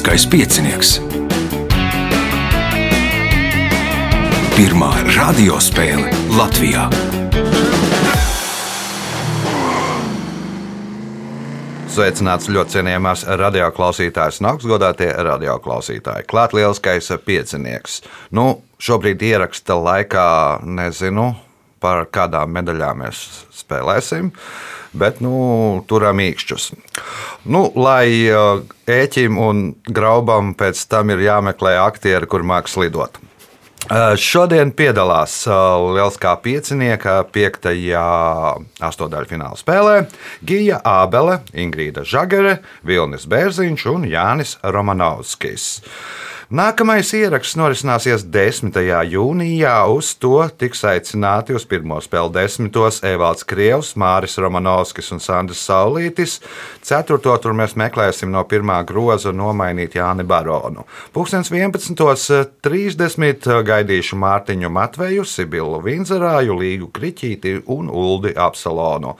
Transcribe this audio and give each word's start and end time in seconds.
Lieliskais 0.00 0.24
piecinieks. 0.32 0.90
Pirmā 4.56 4.88
radiospēle 5.12 6.08
Latvijā. 6.38 6.86
Sveicināts 11.92 12.48
ļoti 12.48 12.78
cienījamās 12.78 13.26
radioklausītājas 13.42 14.40
un 14.40 14.48
augstgadātie 14.54 15.10
radioklausītāji. 15.28 16.24
Klāt 16.32 16.56
lieliskais 16.56 17.12
piecinieks. 17.28 18.00
Nu, 18.32 18.62
šobrīd 18.80 19.20
ieraksta 19.20 19.76
laikā 19.76 20.30
nezinu, 20.64 21.34
par 21.76 22.06
kādām 22.08 22.56
medaļām 22.56 23.04
mēs 23.04 23.26
spēlēsim. 23.52 24.32
Bet 24.92 25.20
nu, 25.22 25.84
turam 25.86 26.18
īkšķus. 26.24 26.70
Nu, 27.46 27.66
lai 27.78 28.26
ēķim 28.90 29.38
un 29.38 29.66
graubam 29.86 30.54
pēc 30.58 30.82
tam 30.90 31.14
ir 31.14 31.22
jāmeklē 31.28 31.76
aktieri, 31.84 32.26
kur 32.26 32.42
mākslinieks 32.42 32.80
lidot. 32.80 33.20
Šodien 34.20 34.70
piedalās 34.76 35.32
Lieliskā 35.48 36.34
piecinieka 36.44 37.22
piektajā 37.32 38.02
astotdaļfināla 38.86 39.56
spēlē 39.58 39.94
Gija 40.46 40.82
Ābele, 40.84 41.40
Ingrīda 41.56 42.04
Žagere, 42.04 42.58
Vilnis 42.86 43.24
Bērziņš 43.30 43.86
un 43.90 44.04
Jānis 44.10 44.58
Romanovskis. 44.62 45.80
Nākamais 46.50 47.06
ieraksts 47.14 47.54
norisināsies 47.54 48.24
10. 48.26 48.74
jūnijā. 49.06 49.74
Uz 49.94 50.08
to 50.18 50.42
tiks 50.58 50.82
aicināti 50.82 51.54
uz 51.54 51.62
pirmo 51.62 52.00
spēli 52.02 52.34
desmitos 52.34 52.98
Evalds 53.06 53.46
Krievs, 53.46 53.92
Māris 53.94 54.34
Romanovskis 54.42 55.12
un 55.14 55.22
Sandrs 55.22 55.62
Saulītis. 55.62 56.40
Ceturto 56.82 57.38
tur 57.38 57.54
mēs 57.54 57.78
meklēsim 57.78 58.34
no 58.34 58.42
pirmā 58.50 58.82
groza 58.82 59.30
nomainīt 59.30 59.94
Jāni 59.94 60.26
Baronu. 60.26 60.90
Pūkstens 61.14 61.54
11.30 61.54 63.62
gaidīšu 63.70 64.18
Mārtiņu 64.18 64.74
Matveju, 64.74 65.22
Sibilu 65.22 65.78
Vinzerāju, 65.86 66.58
Līgu 66.58 66.90
Kriķīti 66.90 67.60
un 67.70 67.94
Uldi 67.94 68.34
Apsalonu. 68.34 69.14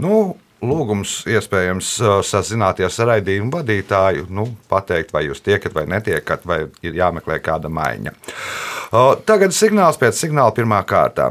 Nu, 0.00 0.32
lūgums 0.62 1.20
iespējams 1.30 1.92
sazināties 2.26 2.98
ar 3.00 3.14
raidījumu 3.14 3.52
vadītāju, 3.54 4.26
nu, 4.32 4.46
pateikt, 4.70 5.12
vai 5.14 5.26
jūs 5.26 5.42
tiekat 5.44 5.74
vai 5.76 5.86
netiekat, 5.90 6.46
vai 6.46 6.64
ir 6.84 6.98
jāmeklē 6.98 7.40
kāda 7.44 7.70
maiņa. 7.72 8.14
Tagad 9.26 9.54
signāls 9.56 10.00
pēc 10.00 10.18
signāla 10.24 10.54
pirmā 10.56 10.82
kārtā. 10.88 11.30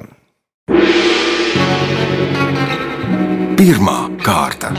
Pirmā 3.59 3.97
kārta. 4.23 4.71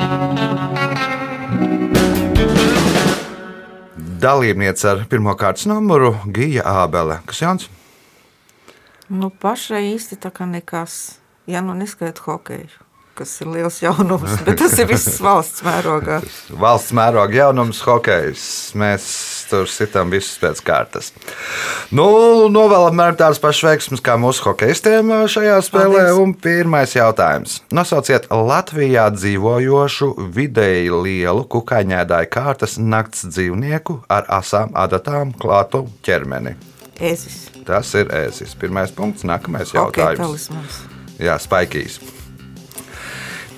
Dalībniece 4.20 4.88
ar 4.88 5.02
pirmā 5.08 5.32
kārtas 5.40 5.66
numuru 5.68 6.14
Gija 6.28 6.64
Ābele. 6.82 7.20
Kas 7.28 7.40
Jānis? 7.40 7.68
Nu, 9.08 9.30
pašai 9.30 9.82
īsti 9.94 10.20
tā 10.20 10.32
kā 10.34 10.48
nekas. 10.48 11.18
Ja 11.50 11.62
nu 11.64 11.74
neskaita 11.74 12.22
hokeju, 12.26 12.68
kas 13.20 13.34
ir 13.44 13.50
liels 13.52 13.76
jaunums, 13.82 14.38
bet 14.46 14.56
tas 14.62 14.72
ir 14.80 14.86
viss 14.88 15.18
valsts 15.26 15.60
mērogā. 15.66 16.20
Valsts 16.56 16.94
mēroga 16.96 17.36
jaunums, 17.36 17.82
hokejs. 17.84 18.44
Mēs 18.80 19.04
tur 19.50 19.68
sitām 19.68 20.08
visus 20.14 20.38
pēc 20.40 20.62
kārtas. 20.64 21.10
Nu, 21.92 22.06
novēlam 22.52 22.96
mēram 22.96 23.18
tādas 23.20 23.40
pašas 23.42 23.66
veiksmes 23.68 24.04
kā 24.04 24.16
mūsu 24.20 24.46
hokeistiem 24.48 25.12
šajā 25.28 25.58
spēlē. 25.66 26.06
Paldies. 26.06 26.20
Un 26.22 26.32
pirmais 26.46 26.94
jautājums. 26.96 27.58
Nosauciet 27.76 28.30
Latvijā 28.32 29.10
dzīvojošu 29.12 30.12
vidēji 30.32 30.94
lielu 30.94 31.44
kukaiņēdāju 31.52 32.30
kārtas 32.32 32.78
nakts 32.80 33.26
dzīvnieku 33.28 34.00
ar 34.08 34.30
asām 34.40 34.72
adatām 34.78 35.34
klātu 35.36 35.84
ķermeni. 36.06 36.56
Ēzis. 37.00 37.42
Tas 37.68 37.92
ir 38.00 38.08
ēzis. 38.16 38.56
Pirmais 38.60 38.92
punkts, 38.96 39.28
nākamais 39.28 39.76
jautājums. 39.76 40.24
talismans. 40.24 40.80
Jā, 41.20 41.36
spaikīs. 41.40 42.00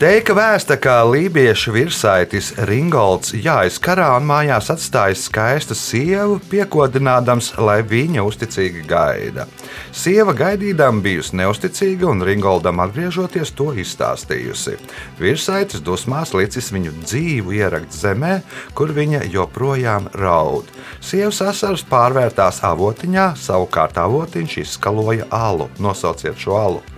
Teika 0.03 0.35
vēsta, 0.35 0.75
ka 0.83 0.97
lībiešu 1.07 1.71
virsaitis 1.77 2.49
Ringolds 2.67 3.37
jāiz 3.39 3.77
karā 3.79 4.09
un 4.17 4.25
mājās 4.27 4.73
atstājis 4.75 5.29
skaistu 5.29 5.77
sievu, 5.79 6.41
piekodinādams, 6.51 7.53
lai 7.63 7.77
viņa 7.87 8.25
uzticīgi 8.27 8.83
gaida. 8.91 9.47
Sieva 9.95 10.35
gaidīdama 10.35 11.05
bijusi 11.05 11.39
neusticīga 11.39 12.09
un 12.11 12.27
Ringoldam 12.27 12.83
atgriežoties 12.83 13.55
to 13.55 13.69
izstāstījusi. 13.79 14.75
Virsaitis 15.23 15.85
dusmās 15.87 16.35
licis 16.35 16.73
viņu 16.75 16.97
dzīvu 17.05 17.55
ierakt 17.61 17.95
zemē, 17.95 18.41
kur 18.75 18.91
viņa 18.97 19.29
joprojām 19.31 20.11
raud. 20.19 20.67
Sievas 20.99 21.39
asaras 21.47 21.87
pārvērtās 21.87 22.59
avotiņā, 22.67 23.37
savukārt 23.39 24.03
avotiņš 24.03 24.65
izskaloja 24.65 25.31
alu. 25.31 25.71
Nosauciet 25.79 26.43
šo 26.43 26.59
alu! 26.59 26.92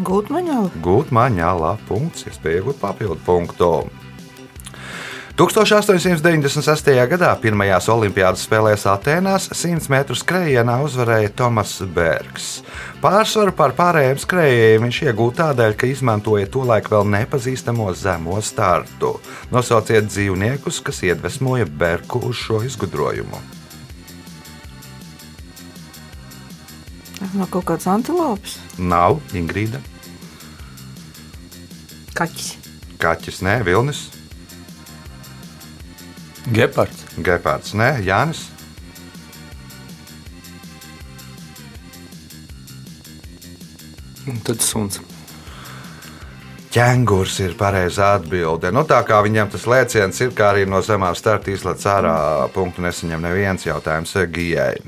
Gūtmaņā. 0.00 0.60
Gūt 0.80 1.10
maņālā 1.12 1.74
punkts, 1.88 2.24
iespēja 2.30 2.62
iegūt 2.62 2.80
papildu 2.80 3.18
punktu. 3.26 3.72
1896. 5.36 6.90
gadā 7.08 7.30
pirmajās 7.40 7.86
Olimpiādas 7.92 8.44
spēlēs 8.44 8.84
Atēnās 8.88 9.50
100 9.56 9.88
metru 9.92 10.16
skrējienā 10.16 10.74
uzvarēja 10.84 11.32
Tomas 11.36 11.78
Bergs. 11.88 12.50
Pārsvaru 13.00 13.54
pār 13.56 13.72
pārējiem 13.76 14.20
skrējējiem 14.20 14.84
viņš 14.88 15.00
iegūta 15.06 15.46
tādēļ, 15.46 15.78
ka 15.80 15.88
izmantoja 15.88 16.50
tolaik 16.52 16.92
vēl 16.92 17.08
nepazīstamo 17.16 17.88
zemo 17.96 18.40
startu. 18.44 19.16
Nosauciet 19.52 20.12
dzīvniekus, 20.12 20.84
kas 20.84 21.00
iedvesmoja 21.08 21.68
Bergu 21.68 22.20
uz 22.28 22.36
šo 22.44 22.60
izgudrojumu. 22.68 23.40
No 27.32 27.46
kaut 27.46 27.64
kādas 27.68 27.86
antilopes. 27.88 28.58
Nav 28.78 29.20
Ingrīda, 29.38 29.78
Kaķis. 32.18 32.56
Kaķis, 33.00 33.40
nē, 33.46 33.60
Vilnis, 33.66 34.02
Gepards. 36.52 37.06
Gepārds, 37.22 37.72
nē, 37.78 37.88
Jānis. 38.04 38.46
Un 44.26 44.38
tad 44.46 44.62
suns. 44.62 45.00
Ķēngurs 46.72 47.34
ir 47.44 47.52
pareizā 47.60 48.14
atbilde. 48.16 48.70
Nu, 48.72 48.80
tā 48.88 49.02
kā 49.04 49.18
viņam 49.20 49.50
tas 49.52 49.66
lēciens 49.68 50.16
ir, 50.24 50.30
kā 50.32 50.46
arī 50.54 50.62
no 50.64 50.78
zemā 50.80 51.10
starta 51.12 51.52
izlaiž 51.52 51.84
ārā, 51.92 52.14
punktu 52.54 52.80
nesaņem 52.80 53.26
neviens 53.26 53.66
jautājums 53.66 54.14
Gijai. 54.32 54.78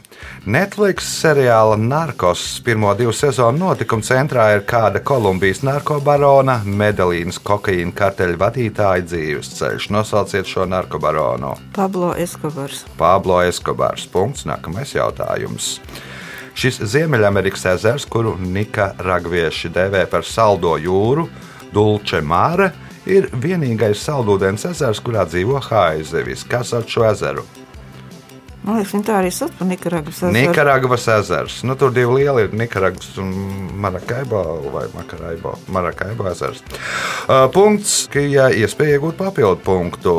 Netflix 0.49 1.11
seriāla 1.21 1.77
Narkos 1.77 2.47
pirmo 2.65 2.95
divu 2.97 3.13
sezonu 3.13 3.67
notikumu 3.67 4.01
centrā 4.01 4.49
ir 4.55 4.65
kāda 4.65 5.05
Kolumbijas 5.05 5.61
narkobarona, 5.69 6.63
medalīnas 6.65 7.43
kokaīna 7.45 7.93
karteļa 8.01 8.41
vadītāja 8.47 9.05
dzīves 9.05 9.53
ceļš. 9.61 9.93
Nosauciet 9.93 10.49
šo 10.49 10.65
narkobaronu. 10.65 11.53
Pablo 11.77 12.15
Eskobars. 12.17 12.87
Pablo 12.97 13.43
Eskobars. 13.45 14.09
Punkts. 14.09 14.49
Nākamais 14.49 14.97
jautājums. 14.97 15.75
Šis 16.57 16.81
Ziemeļamerikas 16.81 17.75
ezers, 17.77 18.09
kuru 18.09 18.39
nikaragvieši 18.41 19.69
dēvē 19.75 20.07
par 20.09 20.25
saldo 20.25 20.79
jūru, 20.81 21.29
Dulce 21.75 22.23
Māra, 22.25 22.71
ir 23.07 23.29
vienīgais 23.35 24.01
saldūdens 24.07 24.65
ezers, 24.71 25.03
kurā 25.05 25.27
dzīvo 25.29 25.61
haizivis. 25.69 26.47
Kas 26.49 26.73
ar 26.77 26.87
šo 26.89 27.07
ezeru? 27.11 27.45
Man 28.65 28.79
liekas, 28.81 28.95
tā 29.05 29.19
arī 29.21 29.29
sauc 29.35 29.53
par 29.59 29.69
Nikaragvas 29.69 30.23
ezeru. 30.23 30.33
Nikaragvas 30.39 31.05
ezers. 31.19 31.59
Nu, 31.69 31.77
tur 31.77 31.93
divi 31.93 32.23
lieli 32.23 32.47
ir 32.47 32.55
Nikaragvas 32.57 33.11
un 33.21 33.35
Marakaibo 33.85 34.41
vai 34.73 34.87
Makaraibo. 34.95 35.53
Marakaibo 35.75 36.31
ezers. 36.31 36.63
Uh, 37.29 37.45
punkts, 37.53 38.07
ka 38.13 38.25
ja 38.25 38.49
iespēja 38.49 38.97
iegūt 38.97 39.21
papildu 39.21 39.61
punktu. 39.67 40.17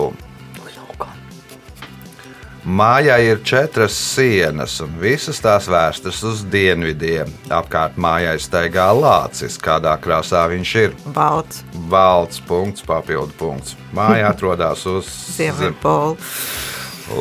Mājā 2.65 3.19
ir 3.21 3.43
četras 3.45 3.93
sienas, 3.93 4.79
un 4.81 4.95
visas 4.97 5.37
tās 5.37 5.67
vērstas 5.69 6.23
uz 6.25 6.39
dienvidiem. 6.49 7.29
Apkārt 7.53 7.99
mājai 8.01 8.39
staigā 8.41 8.87
lācis, 8.97 9.59
kādā 9.61 9.93
krāsā 10.01 10.47
viņš 10.49 10.71
ir. 10.81 10.95
Balts. 11.13 11.61
Valds 11.91 12.41
punkts, 12.47 12.81
papildu 12.81 13.37
punkts. 13.37 13.77
Māja 13.93 14.29
atrodas 14.33 14.81
uz 14.89 15.05
Ziemeļpola. 15.37 16.17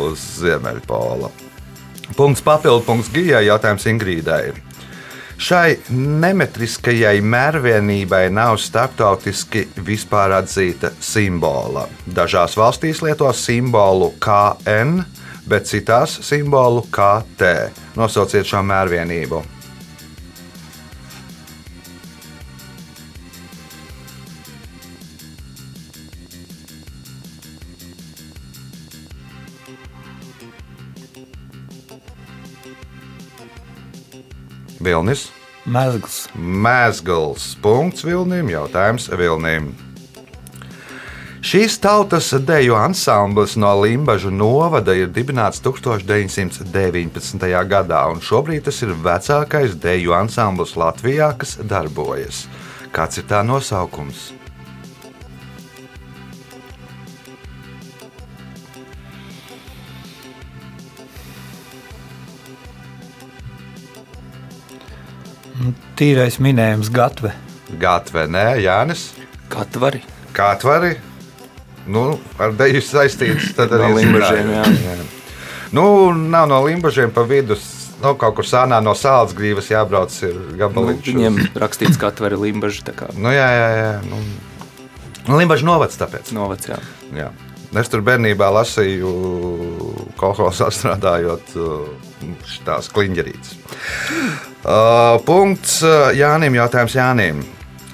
uz 0.01 0.25
Ziemeļpola. 0.41 1.29
Punkts 2.17 2.41
papildu 2.45 2.87
punkts 2.89 3.13
Gijai, 3.13 3.45
jautājums 3.45 3.85
Ingrīdai. 3.93 4.55
Šai 5.45 5.77
nemetriskajai 5.91 7.19
mērvienībai 7.21 8.29
nav 8.33 8.57
starptautiski 8.63 9.67
vispār 9.85 10.39
atzīta 10.39 10.95
simbola. 11.03 11.89
Dažās 12.07 12.55
valstīs 12.57 13.03
lieto 13.05 13.29
simbolu 13.37 14.13
KN, 14.23 15.03
bet 15.49 15.69
citās 15.69 16.19
simbolu 16.25 16.87
KT. 16.95 17.51
Nosauciet 17.99 18.49
šo 18.49 18.63
mērvienību. 18.67 19.43
Vilnis. 34.85 35.31
Mēzgls. 35.65 36.17
Mēzgls. 36.37 37.55
Punkts 37.65 38.05
Vilnim. 38.05 38.51
Jautājums 38.53 39.09
Vilnim. 39.17 39.73
Šīs 41.45 41.75
tautas 41.77 42.31
deju 42.49 42.73
ansamblis 42.81 43.53
no 43.61 43.69
Limbaģa 43.83 44.31
novada 44.33 44.95
ir 44.97 45.11
dibināts 45.13 45.61
1919. 45.61 47.45
gadā, 47.69 48.01
un 48.09 48.23
šobrīd 48.25 48.65
tas 48.65 48.81
ir 48.81 48.95
vecākais 49.05 49.77
deju 49.77 50.17
ansamblis 50.17 50.73
Latvijā, 50.81 51.29
kas 51.37 51.59
darbojas. 51.61 52.47
Kāds 52.97 53.21
ir 53.21 53.29
tā 53.29 53.45
nosaukums? 53.45 54.33
Tīrais 66.01 66.41
minējums 66.41 66.89
Gatve. 66.89 67.37
Gatve, 67.77 68.25
nē, 68.33 68.65
Jānis. 68.65 69.11
Katvari. 69.53 70.01
Kātvari. 70.33 70.97
Nu, 71.87 72.19
ar 72.41 72.53
deju 72.57 72.81
saistīts. 72.85 73.53
Tad 73.57 73.73
No 73.75 73.79
arī 73.85 73.95
Limbažiem, 74.01 74.51
zināju. 74.51 75.07
Nu, 75.75 76.13
nav 76.15 76.49
no 76.49 76.63
limbažiem 76.65 77.11
pa 77.13 77.23
vidu. 77.29 77.57
Nu, 78.03 78.15
kaut 78.21 78.35
kur 78.37 78.45
sānā 78.45 78.81
no 78.85 78.93
sāls 78.99 79.33
grības 79.37 79.69
jābrauc. 79.73 80.13
Ir 80.27 80.35
Nu, 80.35 80.57
gabaliņš. 80.61 81.07
viņiem 81.09 81.39
rakstīts 81.61 81.99
Katvari 82.01 82.37
Limbaži, 82.37 82.83
tā 82.85 82.93
kā 82.97 83.09
Nu, 83.17 83.31
jā, 83.33 83.49
jā, 83.49 83.69
jā. 83.79 83.93
Nu, 84.09 85.39
Limbaģis 85.41 85.65
novads 85.65 85.97
tāpēc. 85.97 86.33
novads, 86.37 86.69
jā. 86.69 86.79
Jā. 87.17 87.31
Es 87.75 87.89
tur 87.91 88.03
bērnībā 88.07 88.47
lasīju, 88.55 89.09
kolekcijā 90.21 90.69
strādājot, 90.71 91.55
tās 92.65 92.87
kliņģerītes. 92.95 93.55
Uh, 94.65 95.19
punkts 95.27 95.81
uh, 95.83 96.13
Jānim. 96.17 96.55
Jautājums 96.55 96.95
Jānim. 96.97 97.41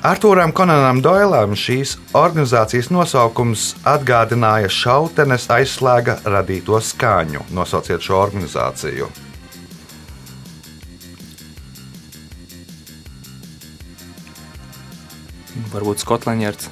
Arthūram 0.01 0.55
Konanam 0.57 1.03
Doilam 1.05 1.53
šīs 1.53 1.99
organizācijas 2.17 2.87
nosaukums 2.89 3.75
atgādināja 3.85 4.71
šautenes 4.73 5.45
aizslēga 5.53 6.15
radīto 6.25 6.79
skaņu. 6.81 7.43
Nosauciet 7.53 8.01
šo 8.01 8.17
organizāciju. 8.23 9.11
Varbūt 15.75 16.01
Skotlands. 16.01 16.71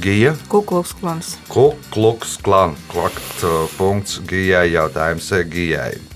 Gija, 0.00 0.32
Kukluks 0.48 0.96
klans. 0.96 1.36
Kukluks, 1.52 2.38
klan, 2.40 2.72
klakt, 2.88 3.44
uh, 3.44 3.68
punkts 3.76 4.22
Gijai, 4.24 4.70
jautājums 4.72 5.28
uh, 5.36 5.44
Gijai. 5.44 6.13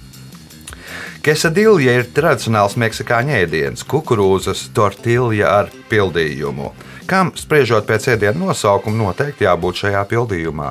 Kesadilja 1.25 1.97
ir 1.99 2.07
tradicionāls 2.15 2.77
meksikāņu 2.79 3.35
ēdiens, 3.41 3.83
kukurūzas 3.89 4.69
tortilja 4.75 5.51
ar 5.61 5.73
pildījumu. 5.91 6.71
Kam, 7.11 7.33
spriežot 7.37 7.89
pēc 7.89 8.11
ēdienu 8.15 8.47
nosaukuma, 8.47 9.09
noteikti 9.09 9.47
jābūt 9.47 9.83
šajā 9.83 10.05
pildījumā? 10.11 10.71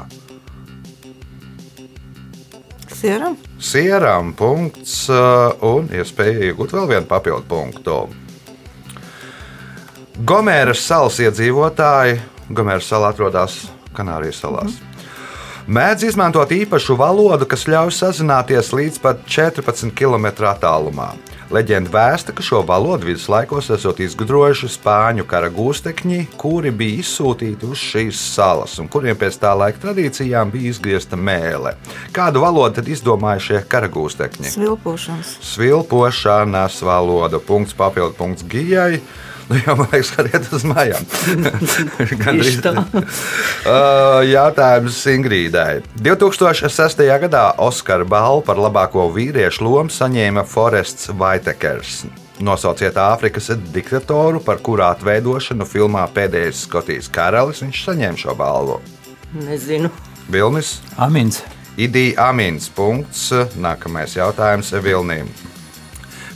Sieram. 2.98 3.36
Sieram 3.62 4.32
punkts 4.38 5.04
uh, 5.12 5.52
un 5.68 5.92
iespēja 5.94 6.48
iegūt 6.50 6.74
vēl 6.74 6.88
vienu 6.96 7.10
papildu 7.10 7.46
punktu. 7.50 8.00
Gomēras 10.18 10.82
salas 10.82 11.20
iedzīvotāji, 11.22 12.18
Gomēras 12.50 12.88
sala 12.90 13.12
atrodas 13.14 13.66
Kanārijas 13.94 14.42
salās. 14.42 14.80
Mēdz 15.68 16.06
izmantot 16.08 16.48
īpašu 16.56 16.96
valodu, 16.96 17.44
kas 17.44 17.66
ļauj 17.68 17.90
sazināties 17.92 18.69
līdz 18.72 19.02
pat 19.04 19.25
14 19.28 19.92
km 19.92 20.30
attālumā. 20.48 21.10
Leģenda 21.52 21.92
vēsta, 21.92 22.31
ka 22.31 22.44
šo 22.44 22.62
valodu 22.64 23.10
viduslaikos 23.10 23.68
esot 23.75 24.00
izgudrojuši 24.06 24.69
spāņu 24.78 25.25
kara 25.28 25.52
gūstekņi, 25.52 26.22
kuri 26.40 26.72
bija 26.72 27.02
izsūtīti 27.04 27.68
uz 27.68 27.84
šīs 27.84 28.24
salas 28.38 28.80
un 28.80 28.88
kuriem 28.88 29.19
pēc 29.19 29.42
tā 29.44 29.52
laika 29.60 29.84
tradīcijām 29.84 30.56
bija 30.56 30.72
izgriezta 30.72 31.19
mēlē. 31.19 31.75
Kādu 32.16 32.48
valodu 32.48 32.80
tad 32.80 32.88
izdomāja 32.88 33.44
šie 33.50 33.63
kara 33.68 33.92
gūstekņi? 33.92 34.48
Svilpošanas. 34.56 35.36
Svilpošanas 35.52 36.80
valoda. 36.88 37.44
Punkts 37.44 37.75
papildu 37.75 38.16
punkts 38.16 38.48
Gijai. 38.48 39.02
Nu, 39.48 39.56
jau 39.64 39.78
man 39.80 39.88
liekas, 39.94 40.10
skatiet 40.12 40.48
uz 40.52 40.66
mājām. 40.68 41.06
Gandrīz 42.24 42.60
tā. 42.64 42.76
Uh, 43.68 44.22
Jautājums 44.24 44.96
Ingrīdai. 45.12 45.82
2006. 46.00 47.02
gadā 47.24 47.42
Oskara 47.60 48.06
balvu 48.08 48.46
par 48.48 48.60
labāko 48.62 49.08
vīriešu 49.12 49.66
lomu 49.66 49.92
saņēma 49.92 50.46
Forests 50.48 51.10
Vaitekers. 51.20 52.06
Nosauciet 52.40 52.96
Āfrikas 53.02 53.50
diktatoru, 53.74 54.40
par 54.46 54.62
kurā 54.64 54.94
atveidošanu 54.96 55.68
filmā 55.68 56.06
Pēdējais 56.16 56.64
Skotijas 56.68 57.10
karalis 57.12 57.64
viņš 57.66 57.84
saņēma 57.90 58.24
šo 58.24 58.38
balvu. 58.40 58.80
Nezinu. 59.36 59.92
Vilnis, 60.32 60.78
Amins. 60.96 61.42
Idija 61.78 62.30
Amins. 62.30 62.70
Punkts. 62.74 63.32
Nākamais 63.60 64.16
jautājums 64.16 64.72
Vilnim. 64.84 65.28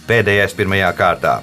Pēdējais 0.09 0.57
pirmajā 0.57 0.91
kārtā. 0.97 1.39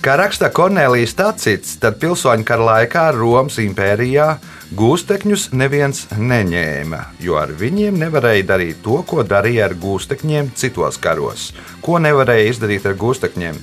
Kā 0.00 0.14
raksta 0.16 0.48
Kornelijas 0.48 1.12
Tacits, 1.12 1.74
tad 1.76 1.98
pilsoņu 2.00 2.44
kara 2.48 2.64
laikā 2.64 3.02
Romas 3.12 3.58
impērijā 3.60 4.30
gūstekņus 4.72 5.50
neviens 5.52 6.06
neņēma, 6.16 7.00
jo 7.20 7.34
ar 7.36 7.52
viņiem 7.52 7.98
nevarēja 8.00 8.46
darīt 8.48 8.78
to, 8.80 9.02
ko 9.04 9.20
darīja 9.28 9.66
ar 9.66 9.74
gūstekņiem 9.82 10.54
citos 10.56 10.96
karos. 10.96 11.50
Ko 11.84 11.98
nevarēja 12.00 12.46
izdarīt 12.48 12.88
ar 12.88 12.96
gūstekņiem? 12.96 13.60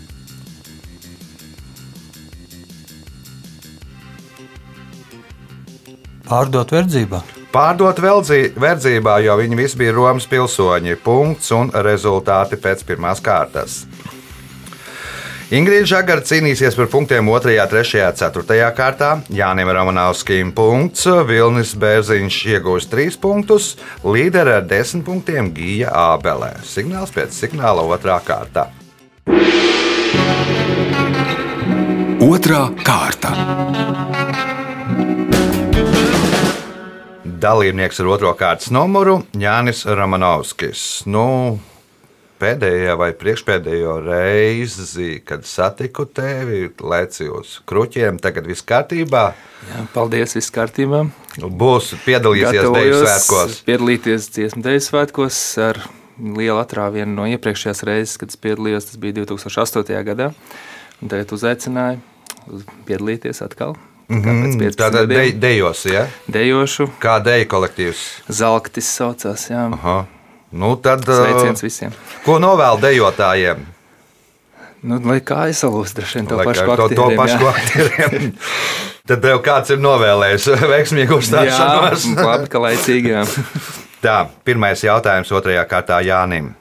Pārdot 6.29 6.75
verdzībā. 6.77 7.23
Pārdot 7.49 8.03
verdzībā, 8.05 9.17
jo 9.25 9.39
viņi 9.41 9.57
visi 9.57 9.81
bija 9.81 9.97
Romas 9.97 10.29
pilsoņi. 10.29 10.99
Punkts 11.01 11.49
un 11.57 11.73
rezultāti 11.73 12.61
pēc 12.61 12.85
pirmās 12.85 13.25
kārtas. 13.25 13.87
Ingrīda 15.47 15.87
Žagara 15.87 16.25
cīnīsies 16.27 16.75
par 16.75 16.89
punktiem 16.91 17.29
2, 17.31 17.53
3, 17.71 18.01
4 18.19 18.65
kārtā. 18.75 19.13
Jānis 19.31 19.69
Romanovskijam 19.71 20.49
punkts, 20.51 21.05
Vilnis 21.23 21.71
Bērziņš 21.79 22.39
iegūs 22.51 22.89
3 22.91 23.15
punktus, 23.23 23.69
līderi 24.03 24.57
ar 24.57 24.65
10 24.67 25.05
punktiem 25.07 25.53
Gija 25.55 25.93
Ābelē. 25.95 26.49
Signāls 26.67 27.15
pēc 27.15 27.31
signāla 27.31 27.85
2. 27.87 28.17
kārtā. 28.27 28.65
Otra 32.27 32.65
kārta. 32.83 33.31
Dalībnieks 37.23 38.03
ar 38.03 38.11
otro 38.17 38.35
kārtas 38.35 38.67
numuru 38.75 39.21
Jānis 39.31 39.85
Romanovskis. 39.87 41.05
Nu, 41.07 41.23
pēdējā 42.39 42.95
vai 42.99 43.11
priekšpēdējo 43.17 43.95
reizi, 44.05 45.21
kad 45.25 45.45
satiku 45.45 46.05
tevi, 46.05 46.69
leci 46.79 47.27
uz 47.29 47.59
kruķiem, 47.69 48.19
tagad 48.21 48.47
viss 48.49 48.63
kārtībā. 48.67 49.23
Jā, 49.71 49.83
paldies, 49.93 50.35
viss 50.37 50.51
kārtībā. 50.53 51.05
Būs 51.37 51.93
piedalīsies 52.05 52.69
Deju 52.73 52.99
svētkos. 53.03 53.61
piedalīties 53.67 54.29
dziesmu 54.35 54.63
deju 54.65 54.83
svētkos 54.85 55.39
ar 55.69 55.81
lielu 56.17 56.57
atrāvienu 56.61 57.13
no 57.19 57.25
iepriekšējās 57.29 57.83
reizes, 57.85 58.17
kad 58.17 58.29
es 58.33 58.37
piedalījos. 58.41 58.89
Tas 58.89 58.97
bija 59.01 59.13
2008. 59.23 60.03
gadā. 60.07 60.31
Un 61.01 61.09
tagad 61.13 61.29
uzaicināju 61.37 61.99
uz- 62.49 62.65
piedalīties 62.87 63.41
atkal. 63.45 63.75
Mm 64.09 64.21
-hmm. 64.23 65.07
De, 65.07 65.31
dejos, 65.31 65.85
ja? 65.85 66.07
Dejošu, 66.27 66.89
Kā 66.99 67.19
deju 67.23 67.45
kolektīvs. 67.45 68.21
Zelktis 68.29 68.85
saucās. 68.97 69.49
Jā. 69.49 69.67
Aha. 69.73 70.05
Nu, 70.51 70.75
tad, 70.79 71.03
Sveiciens 71.03 71.59
uh, 71.59 71.65
visiem. 71.67 71.91
ko 72.25 72.37
novēl 72.39 72.79
dejotājiem? 72.79 73.65
Nu, 74.87 74.99
lai 75.09 75.17
kā 75.25 75.41
aizsalūst, 75.49 75.97
droši 75.97 76.19
vien 76.19 76.27
to 76.29 76.37
Lai 76.37 76.45
pašu 76.47 76.63
kā- 76.69 76.75
to, 76.77 76.85
to 76.93 77.07
aktieriem, 77.09 77.17
pašu 77.17 77.39
jā. 77.41 77.49
aktieriem. 77.51 78.29
Tad 79.07 79.21
tev 79.23 79.41
kāds 79.43 79.73
ir 79.73 79.81
novēlējis 79.83 80.45
veiksmīgu 80.73 81.17
Jā, 81.17 81.19
uzstāšanos. 81.23 82.05
labi, 82.21 82.47
ka 82.53 82.61
laicīgi. 82.63 83.11
Jā. 83.15 83.25
Tā, 84.05 84.15
pirmais 84.45 84.83
jautājums 84.85 85.31
otrajā 85.33 85.63
kārtā 85.67 85.97
Jānim. 86.05 86.53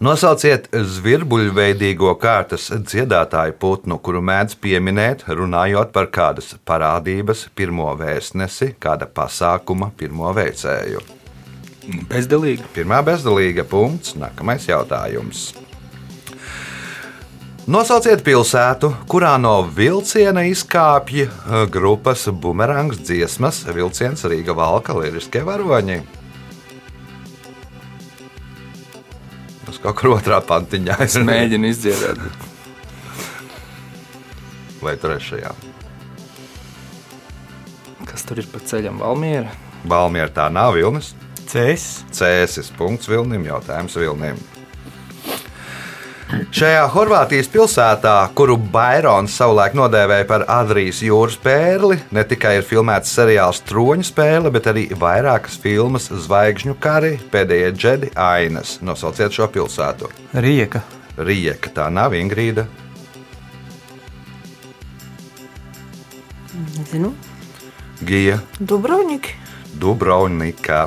Nosauciet 0.00 0.66
zvirbuļveidīgo 0.72 2.10
kārtas 2.20 2.66
dziedātāju 2.84 3.54
putnu, 3.60 3.96
kuru 4.04 4.20
mēdz 4.24 4.56
pieminēt, 4.60 5.22
runājot 5.28 5.92
par 5.94 6.10
kādas 6.12 6.50
parādības 6.68 7.46
pirmo 7.56 7.92
vēstnesi, 7.96 8.74
kāda 8.80 9.06
pasākuma 9.08 9.88
pirmo 9.96 10.32
veicēju. 10.36 11.00
Bezdalīgi. 11.86 12.66
Pirmā 12.74 12.98
bezdalīga 13.06 13.64
punkts, 13.68 14.16
nākamais 14.18 14.66
jautājums. 14.66 15.52
Nosauciet 17.66 18.20
pilsētu, 18.22 18.92
kurā 19.10 19.32
no 19.42 19.56
vilciena 19.74 20.44
izkāpja 20.46 21.26
eh, 21.26 21.64
grupas 21.70 22.28
bumerangs 22.30 23.00
dziesmas 23.02 23.64
vilciens 23.74 24.22
Rīga 24.22 24.54
Valka 24.54 24.94
liriskie 24.94 25.42
varoņi. 25.46 25.98
Tas 29.66 29.82
kaut 29.82 29.98
kur 29.98 30.14
otrā 30.14 30.38
pantiņā. 30.46 31.00
Es 31.08 31.18
mēģinu 31.18 31.72
izdziedāt. 31.74 32.22
vai 34.86 34.94
trešajā? 35.02 35.50
Kas 38.06 38.22
tur 38.28 38.38
ir 38.38 38.46
pa 38.52 38.62
ceļam? 38.62 39.02
Valmiera. 39.02 39.65
Balmiera 39.88 40.32
tā 40.32 40.50
nav 40.52 40.74
Vilnis. 40.76 41.14
Cēsis. 41.46 42.04
Cēsis. 42.14 42.72
Punkts 42.76 43.08
Vilnim. 43.10 43.46
Jautājums 43.46 43.96
Vilnim. 43.98 44.38
Šajā 46.26 46.88
Horvātijas 46.90 47.46
pilsētā, 47.52 48.14
kuru 48.34 48.56
Bairons 48.58 49.34
savulaik 49.38 49.76
nodēvēja 49.78 50.26
par 50.26 50.42
Adrijas 50.50 50.98
jūras 51.06 51.36
pērli, 51.38 52.00
ne 52.10 52.24
tikai 52.26 52.56
ir 52.58 52.66
filmēts 52.66 53.12
seriāls 53.14 53.62
Troņa 53.68 54.08
spēle, 54.08 54.50
bet 54.50 54.66
arī 54.72 54.88
vairākas 54.98 55.54
filmas 55.62 56.10
Zvaigžņu 56.10 56.74
kari, 56.82 57.14
pēdējie 57.30 57.70
džedi 57.78 58.10
ainas. 58.18 58.80
Nosauciet 58.82 59.38
šo 59.38 59.46
pilsētu. 59.54 60.10
Rieka. 60.34 60.82
Rijeka 61.16 61.70
tā 61.78 61.86
nav 61.94 62.18
Ingrīda. 62.18 62.66
Nezinu. 66.74 67.14
Gija. 68.02 68.42
Dubrovniki. 68.58 69.45
Dubrovnikā. 69.80 70.86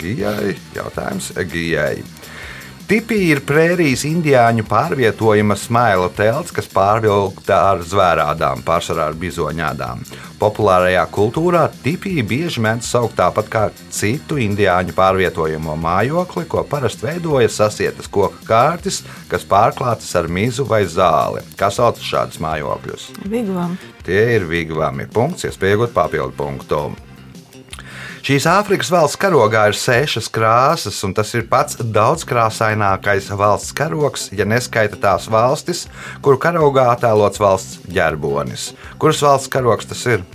Gijai. 0.00 0.56
Jautājums 0.76 1.32
Gijai. 1.50 2.00
Tipī 2.90 3.20
ir 3.30 3.38
prērijas 3.46 4.00
indiāņu 4.02 4.64
pārvietojuma 4.66 5.54
smaila 5.54 6.08
telts, 6.10 6.50
kas 6.50 6.66
pārvilkta 6.72 7.54
ar 7.68 7.82
zvērādām, 7.86 8.64
pārsvarā 8.66 9.04
ar 9.12 9.18
bizoņādām. 9.20 10.00
Populārajā 10.40 11.04
kultūrā 11.14 11.60
tipī 11.84 12.16
bieži 12.26 12.58
mēdz 12.64 12.88
saukt 12.90 13.14
tāpat 13.20 13.50
kā 13.52 13.62
citu 13.94 14.40
indiāņu 14.42 14.96
pārvietojamo 14.96 15.76
mājokli, 15.78 16.42
ko 16.50 16.64
parasti 16.66 17.06
veidoja 17.06 17.52
sasietas 17.60 18.10
koku 18.10 18.42
kārtis, 18.48 19.04
kas 19.30 19.46
pārklātas 19.46 20.10
ar 20.18 20.26
mizu 20.26 20.66
vai 20.66 20.82
zāli. 20.90 21.44
Kā 21.60 21.68
sauc 21.70 22.02
šādus 22.02 22.42
mājokļus? 22.42 23.06
Vigvam. 23.30 23.78
Tie 24.02 24.18
ir 24.34 24.48
vigvami. 24.50 25.06
Punkts, 25.14 25.46
iespējot 25.46 25.94
papildu 25.94 26.34
punktu. 26.42 26.82
Šīs 28.20 28.44
Āfrikas 28.50 28.90
valsts 28.92 29.16
karogā 29.20 29.62
ir 29.70 29.76
sešas 29.80 30.26
krāsas, 30.32 30.98
un 31.06 31.14
tas 31.16 31.30
ir 31.38 31.46
pats 31.48 31.78
daudzkrāsainākais 31.80 33.30
valsts 33.32 33.72
karogs, 33.76 34.26
ja 34.36 34.44
neskaita 34.44 34.98
tās 35.00 35.30
valstis, 35.32 35.86
kuru 36.20 36.36
karogā 36.42 36.90
attēlots 36.92 37.40
valsts 37.40 37.80
ģerbonis. 37.88 38.74
Kuras 39.00 39.22
valsts 39.24 39.52
karogs 39.52 39.88
tas 39.88 40.04
ir? 40.12 40.26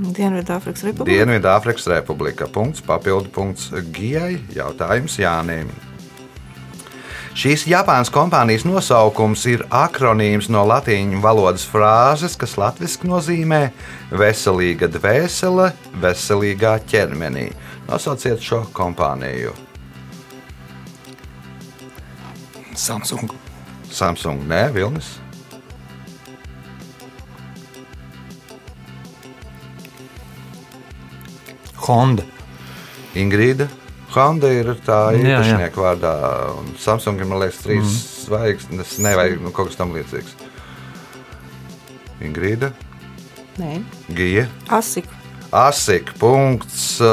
Dienvidāfrikas 0.00 0.86
Republika. 0.86 1.12
Dienvidāfrikas 1.12 1.90
Republika. 1.92 2.48
Punkts, 2.48 2.80
papildu 2.80 3.28
punkts 3.34 3.68
Gijai. 3.92 4.38
Jautājums 4.56 5.20
Jānim. 5.20 5.68
Šīs 7.30 7.62
Japānas 7.70 8.10
kompānijas 8.10 8.64
nosaukums 8.66 9.44
ir 9.46 9.62
akronīms 9.70 10.48
no 10.50 10.64
latīņu 10.66 11.20
valodas 11.22 11.62
frāzes, 11.62 12.34
kas 12.34 12.56
latviešu 12.58 13.06
nozīmē 13.06 13.60
veselīga 14.10 14.88
dvēsele, 14.90 15.68
veselīgā 16.02 16.74
ķermenī. 16.90 17.52
Nosauciet 17.86 18.42
šo 18.42 18.64
kompāniju. 18.74 19.54
Samsung. 22.74 23.30
Samsung, 23.90 24.42
nē, 24.50 24.64
Vilnis. 24.74 25.14
Honda. 31.86 32.26
Ingrīda. 33.14 33.70
Honda 34.14 34.50
ir 34.52 34.72
tā 34.86 35.00
īpašnieka 35.18 35.80
vārdā. 35.80 36.14
un 36.58 36.74
Samsung 36.80 37.20
ir, 37.20 37.28
man 37.30 37.42
liekas, 37.44 37.62
trīs 37.62 37.86
mm. 37.86 38.00
zvaigznes, 38.26 38.98
ne, 39.04 39.14
vai 39.18 39.28
nu, 39.38 39.54
kaut 39.54 39.70
kas 39.70 39.78
tam 39.78 39.94
līdzīgs. 39.94 40.36
Ingrīda, 42.26 42.72
Nē. 43.60 43.80
Gija, 44.16 44.46
Asika. 44.72 45.20
Asik. 45.50 46.12
Punkts 46.18 47.00
uh, 47.02 47.08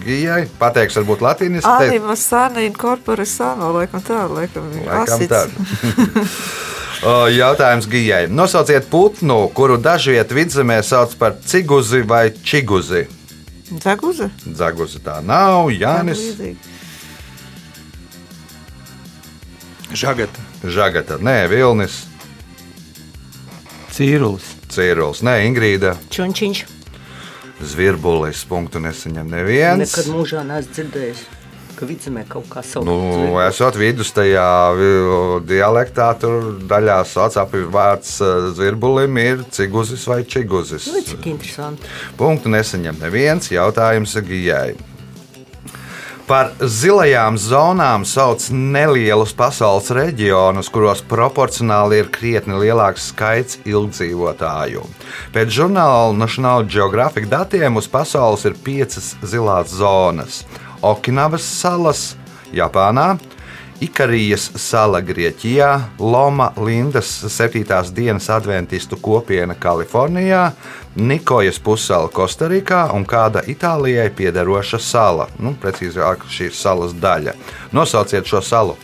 Gijai. 0.00 0.48
Pateiks, 0.58 0.96
varbūt 0.96 1.20
latīnis. 1.20 1.68
Anima 1.68 2.16
sana 2.16 2.64
in 2.64 2.72
corpore 2.72 3.26
sano, 3.28 3.68
laikam 3.76 4.00
tā, 4.04 4.24
laikam. 4.32 4.70
Laikam 4.88 5.20
tā. 5.28 5.44
Jautājums 7.40 7.86
Gijai. 7.92 8.24
Nosauciet 8.32 8.88
putnu, 8.90 9.52
kuru 9.54 9.76
dažviet 9.78 10.32
vidzemē 10.32 10.80
sauc 10.82 11.12
par 11.20 11.36
ciguzi 11.44 12.00
vai 12.08 12.32
čiguzi. 12.32 13.17
Dzeguze? 13.68 14.30
Zaguzi 14.56 15.00
tā 15.04 15.18
nav. 15.24 15.68
Jānis. 15.74 16.22
Žagata. 19.92 20.40
Žagata. 20.64 21.18
Nē, 21.20 21.48
Vilnis. 21.52 22.02
Cīrulis. 23.92 24.54
Cīrulis. 24.72 25.22
Nē, 25.26 25.40
Ingrīda. 25.48 25.94
Čunčiņš. 26.12 26.64
Zvirbulis. 27.68 28.44
Punktu 28.48 28.80
nesaņem 28.84 29.28
neviens. 29.32 29.82
Nekad 29.82 30.10
mūžā 30.12 30.44
neesmu 30.46 30.76
dzirdējis, 30.76 31.24
ka 31.78 31.86
vidzemē 31.88 32.24
kaut 32.30 32.48
kā 32.50 32.62
sauc. 32.66 32.86
Nu, 32.88 33.38
esot 33.44 33.78
vidus 33.78 34.10
tajā 34.16 34.48
dialektā, 35.48 36.10
tur 36.20 36.52
daļā 36.68 36.98
sauc 37.08 37.38
ap 37.40 37.56
vārds 37.78 38.18
eh, 38.24 38.50
zvirbulim 38.58 39.22
ir 39.22 39.46
ciguzis 39.54 40.06
vai 40.10 40.22
čiguzis. 40.26 40.90
Nu, 40.92 41.04
cik 41.06 41.32
interesanti. 41.34 41.96
Punktu 42.18 42.52
nesaņem 42.52 43.02
neviens 43.02 43.52
jautājums 43.54 44.16
Gijai. 44.28 44.76
Par 46.28 46.50
zilajām 46.60 47.38
zonām 47.40 48.02
sauc 48.04 48.50
nelielus 48.52 49.30
pasaules 49.32 49.86
reģionus, 49.96 50.68
kuros 50.68 51.00
proporcionāli 51.08 52.02
ir 52.02 52.10
krietni 52.12 52.58
lielāks 52.60 53.06
skaits 53.14 53.56
ilgdzīvotāju. 53.64 54.82
Pēc 55.32 55.54
žurnāla 55.56 56.12
National 56.12 56.68
Geographic 56.68 57.30
datiem 57.32 57.80
uz 57.80 57.88
pasaules 57.88 58.44
ir 58.44 58.58
piecas 58.60 59.14
zilās 59.24 59.72
zonas- 59.80 60.42
Okinavas 60.82 61.42
salas, 61.42 62.16
Japānā, 62.54 63.16
Ikarijas 63.80 64.48
sala 64.58 64.98
Grieķijā, 65.00 65.68
Loma 65.98 66.48
Lindas 66.56 67.10
7. 67.30 67.92
dienas 67.94 68.26
adventistu 68.30 68.96
kopiena 68.96 69.54
Kalifornijā, 69.54 70.50
Nikojas 70.96 71.60
pussala 71.62 72.10
Kostarikā 72.10 72.88
un 72.94 73.06
kāda 73.06 73.44
Itālijai 73.46 74.10
piederoša 74.10 74.82
sala. 74.82 75.28
Nu, 75.38 75.54
precīzāk, 75.62 76.26
šī 76.26 76.50
ir 76.50 76.58
salas 76.58 76.94
daļa. 76.94 77.34
Nosauciet 77.72 78.26
šo 78.26 78.42
salu. 78.42 78.78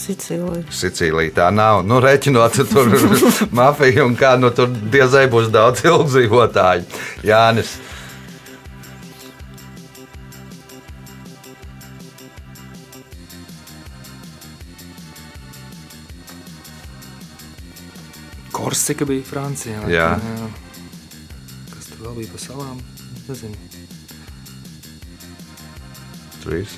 Sicīlija. 0.00 0.64
Sicīlija 0.72 1.34
tā 1.36 1.50
nav. 1.52 1.82
Nu, 1.84 2.00
Reķinot, 2.00 2.56
tur 2.70 2.88
mafija 3.58 4.06
un 4.06 4.16
kā 4.18 4.34
nu, 4.40 4.52
tur 4.56 4.70
diezai 4.92 5.26
būs 5.32 5.50
daudz 5.52 5.84
ilgdzīvotāju. 5.84 6.86
Jānis. 7.28 7.76
Korsika 18.60 19.06
bija 19.08 19.24
Francijā. 19.24 19.84
Jā. 19.88 20.10
jā. 20.20 20.50
Kas 21.72 21.88
tur 21.92 22.04
vēl 22.04 22.20
bija 22.20 22.34
pa 22.34 22.42
salām? 22.42 22.82
Nezinu. 23.28 23.56
Trīs, 26.40 26.76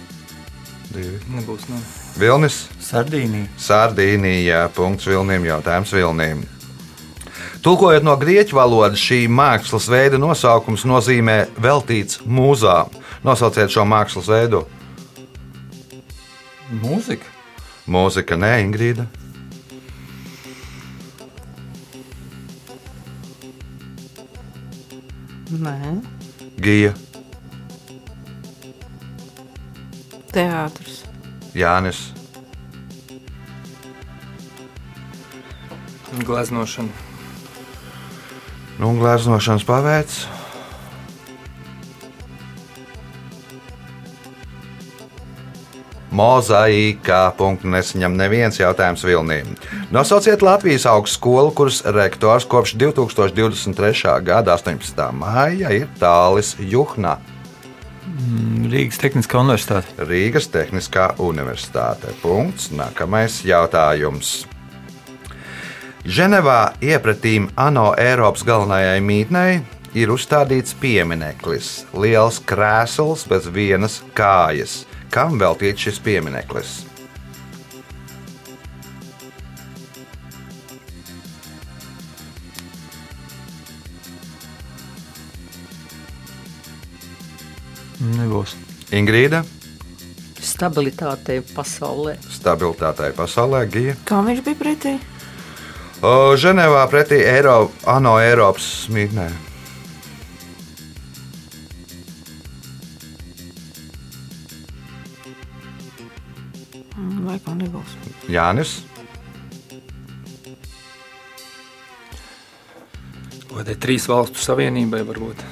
divi. 0.90 1.18
Nebūs. 1.34 1.68
Ne. 1.70 1.82
Vilnis. 2.18 2.66
Sardīnija. 2.82 3.48
Sardīnija. 3.58 4.66
Punkts 4.76 5.06
Vilniem. 5.08 5.46
Jautājums 5.48 5.92
Vilniem. 5.94 6.42
Tulkojot 7.62 8.02
no 8.02 8.16
grieķu 8.18 8.56
valodas, 8.58 8.98
šī 8.98 9.28
mākslas 9.30 9.86
veida 9.90 10.18
nosaukums 10.18 10.82
nozīmē 10.88 11.36
veltīts 11.62 12.18
mūzām. 12.26 12.90
Nosauciet 13.22 13.70
šo 13.70 13.84
mākslas 13.86 14.26
veidu. 14.32 14.64
Mūzika. 16.82 17.28
Mūzika, 17.86 18.38
nē, 18.38 18.56
Ingrīda. 18.66 19.06
Nē. 25.52 25.78
Gija, 26.62 26.94
Teātris. 30.32 31.01
Jānis, 31.54 32.12
Gleznošana. 36.12 36.88
nu, 38.78 38.88
un 38.88 38.98
gleznošanas 39.00 39.64
paveids. 39.64 40.24
Mozaīkā 46.12 47.20
nesaņem 47.64 48.16
neviens 48.20 48.58
jautājums 48.60 49.04
Vilniem. 49.04 49.54
Nosauciet 49.90 50.42
Latvijas 50.44 50.84
augstskolu, 50.84 51.54
kuras 51.56 51.80
rektors 51.88 52.44
kopš 52.44 52.74
2023. 52.76 54.20
gada 54.20 54.58
18. 54.58 55.08
māja 55.16 55.72
ir 55.72 55.88
Tālis 56.00 56.52
Juhna. 56.60 57.16
Rīgas 58.72 59.00
Tehniskā 59.02 59.40
universitāte. 59.42 60.06
Rīgas 60.06 60.46
Tehniskā 60.52 61.08
universitāte. 61.22 62.12
Punkts. 62.22 62.70
Nākamais 62.74 63.40
jautājums. 63.46 64.44
Ženevā 66.02 66.74
iepratīm 66.82 67.48
ANO 67.56 67.92
Eiropas 67.98 68.42
galvenajai 68.46 69.00
mītnei 69.06 69.60
ir 69.94 70.10
uzstādīts 70.14 70.74
piemineklis, 70.82 71.84
liels 71.94 72.40
krēsls 72.42 73.26
bez 73.30 73.46
vienas 73.54 74.00
kājas. 74.18 74.82
Kam 75.14 75.38
veltīts 75.38 75.88
šis 75.88 76.00
piemineklis? 76.02 76.91
Nebūs. 88.02 88.54
Ingrīda, 88.92 89.42
Stabilitātei 90.42 91.38
pasaulē. 91.54 92.16
stabilitātei 92.34 93.12
pasaulē, 93.14 93.60
Gija. 93.70 93.94
Kam 94.04 94.26
viņš 94.26 94.40
bija 94.48 94.58
pretī? 94.58 94.94
O, 96.02 96.34
Ženevā 96.36 96.82
pretī 96.90 97.20
Eiro, 97.30 97.70
ANO 97.86 98.16
Eiropas 98.18 98.88
mītnē. 98.90 99.28
Mm, 106.96 107.26
Laikam 107.28 107.60
nebūs. 107.60 107.94
Jānis, 108.32 108.80
Vai 113.52 113.66
tā 113.68 113.74
ir 113.74 113.80
trīs 113.84 114.06
valstu 114.08 114.40
savienībai 114.40 115.02
varbūt? 115.04 115.42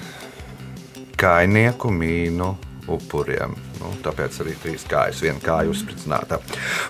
Kainieku 1.20 1.92
mīnu 1.92 2.54
upuriem. 2.90 3.54
Nu, 3.80 3.92
tāpēc 4.04 4.40
arī 4.42 4.56
trīs 4.60 4.84
kājas, 4.88 5.22
viena 5.24 5.40
kāja 5.44 5.70
uzspricināta. 5.72 6.40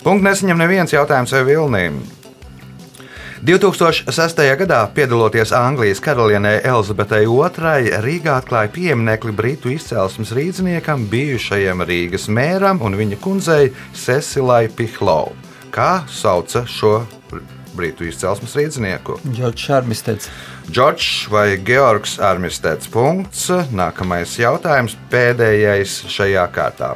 Punkts 0.04 0.26
nesaņem 0.26 0.58
neviens 0.58 0.94
jautājums 0.94 1.34
vai 1.36 1.44
vilnīm. 1.48 2.00
2006. 3.40 4.42
gadā, 4.60 4.80
piedaloties 4.92 5.52
Anglijas 5.56 6.02
karalienei 6.04 6.58
Elizabetei 6.60 7.24
II, 7.24 7.94
Rīgā 8.04 8.34
atklāja 8.36 8.68
pieminekli 8.74 9.32
britu 9.32 9.72
izcelsmes 9.72 10.34
rīzniekam, 10.36 11.06
bijušajam 11.08 11.80
Rīgas 11.88 12.28
mēram 12.28 12.82
un 12.84 12.98
viņa 13.00 13.16
kundzei 13.24 13.70
Cecilai 13.96 14.66
Pihlau. 14.68 15.32
Kā 15.72 16.02
sauca 16.10 16.66
šo 16.68 16.98
britu 17.76 18.06
izcelsmes 18.08 18.56
rīznieku? 18.58 19.18
Džordžs 19.26 19.66
Šarmisteds. 19.66 20.30
Džordžs 20.70 21.28
vai 21.32 21.58
Georgs 21.66 22.18
Armistēts 22.22 22.90
punkts. 22.92 23.46
Nākamais 23.74 24.38
jautājums, 24.40 24.96
pēdējais 25.12 26.02
šajā 26.10 26.48
kārtā. 26.54 26.94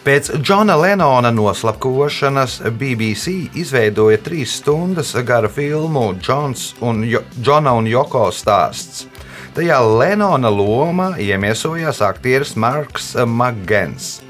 Pēc 0.00 0.30
Džona 0.40 0.78
Lenona 0.80 1.28
noslapkošanas 1.28 2.62
BBC 2.72 3.50
izveidoja 3.60 4.16
trīs 4.24 4.54
stundas 4.56 5.12
gara 5.28 5.48
filmu 5.52 6.14
Džons 6.16 6.70
un 6.80 7.04
jo 7.04 7.20
Džona 7.36 7.74
un 7.76 7.90
Joko 7.90 8.30
stāsts. 8.32 9.04
Tajā 9.52 9.76
Lenona 9.84 10.48
lomā 10.48 11.10
iemiesojās 11.20 12.00
aktieris 12.06 12.54
Marks 12.56 13.12
Magens. 13.28 14.20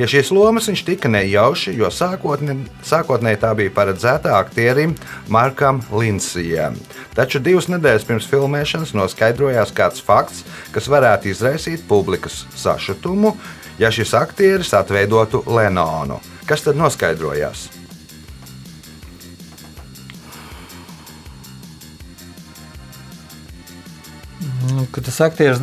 Pie 0.00 0.06
šīs 0.08 0.30
lomas 0.32 0.64
viņš 0.64 0.80
tika 0.80 1.10
nejauši, 1.12 1.74
jo 1.76 1.90
sākotnē, 1.92 2.54
sākotnēji 2.88 3.36
tā 3.42 3.50
bija 3.58 3.72
paredzēta 3.76 4.30
aktierim 4.38 4.94
Markam 5.28 5.82
Linsijam. 5.92 6.78
Taču 7.12 7.36
divas 7.44 7.68
nedēļas 7.68 8.06
pirms 8.08 8.28
filmēšanas 8.30 8.94
noskaidrojās 8.96 9.74
kāds 9.76 10.00
fakts, 10.00 10.46
kas 10.72 10.88
varētu 10.88 11.28
izraisīt 11.28 11.84
publikas 11.84 12.46
sašutumu, 12.56 13.34
ja 13.76 13.92
šis 13.92 14.16
aktieris 14.16 14.72
atveidotu 14.72 15.42
Lenonu. 15.44 16.16
Kas 16.48 16.64
tad 16.64 16.80
noskaidrojās? 16.80 17.68
Nu, 24.64 24.88
Kad 24.96 25.12
tas 25.12 25.20
aktieris 25.28 25.60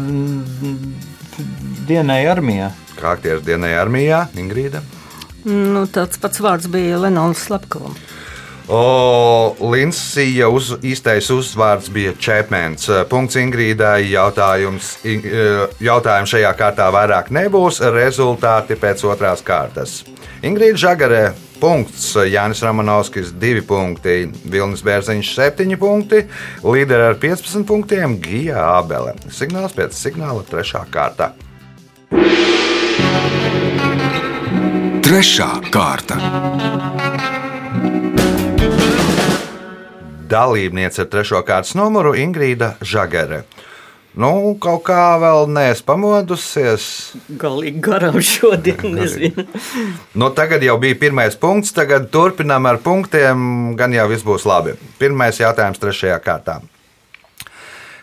dienai 1.87 2.25
armijā. 2.29 2.71
Kā 2.97 3.13
aktieris 3.15 3.45
dienai 3.45 3.75
armijā, 3.77 4.25
Ingrīda. 4.37 4.81
Nu, 5.47 5.85
tāds 5.87 6.19
pats 6.19 6.41
vārds 6.43 6.67
bija 6.71 6.99
Lenons 6.99 7.45
Slepkovam. 7.47 7.95
O, 8.67 9.55
Linsija 9.71 10.49
uz, 10.51 10.73
īstais 10.83 11.29
uzvārds 11.31 11.87
bija 11.93 12.11
Čepmens. 12.19 12.89
Punkts 13.07 13.39
Ingrīdai. 13.39 14.09
Jautājums, 14.11 14.97
eh, 15.07 15.67
jautājums 15.79 16.33
šajā 16.35 16.51
kārtā 16.59 16.89
vairāk 16.91 17.31
nebūs. 17.31 17.79
Rezultāti 17.79 18.75
pēc 18.75 19.05
otrās 19.07 19.41
kārtas. 19.41 20.03
Ingrīda 20.43 20.83
Žagarē. 20.83 21.46
Punkts 21.57 22.11
Jānis 22.29 22.61
Ramanovskis 22.61 23.31
2 23.33 23.63
punkti, 23.65 24.27
Vilnis 24.45 24.83
Bērziņš 24.85 25.31
7 25.33 25.77
punkti, 25.81 26.21
līderi 26.61 27.07
ar 27.09 27.17
15 27.17 27.65
punktiem 27.65 28.17
Gija 28.21 28.61
Ābele. 28.77 29.15
Signāls 29.33 29.73
pēc 29.73 29.97
signāla 29.97 30.45
3. 30.45 30.83
kārta. 30.93 31.31
Trešā 35.07 35.49
kārta. 35.73 36.19
Dalībniece 40.27 41.05
ar 41.05 41.09
trešo 41.09 41.41
kārtas 41.47 41.73
numuru 41.79 42.13
Ingrīda 42.19 42.75
Žagare. 42.85 43.45
Nu, 44.17 44.55
kaut 44.57 44.81
kā 44.87 45.01
vēl 45.21 45.45
neesmu 45.53 45.85
pamodusies. 45.85 46.87
Galīgi 47.37 47.83
garām 47.85 48.17
šodien, 48.17 48.81
nezinu. 48.95 49.45
Nu, 50.17 50.31
tagad 50.33 50.65
jau 50.65 50.79
bija 50.81 50.97
pirmais 50.97 51.37
punkts, 51.37 51.75
tagad 51.77 52.09
turpinām 52.13 52.65
ar 52.65 52.81
punktiem. 52.81 53.75
Gan 53.77 53.93
jau 53.93 54.07
viss 54.09 54.25
būs 54.25 54.47
labi. 54.49 54.73
Pirmais 54.97 55.37
jautājums 55.37 55.77
trešajā 55.83 56.17
kārtā. 56.25 56.57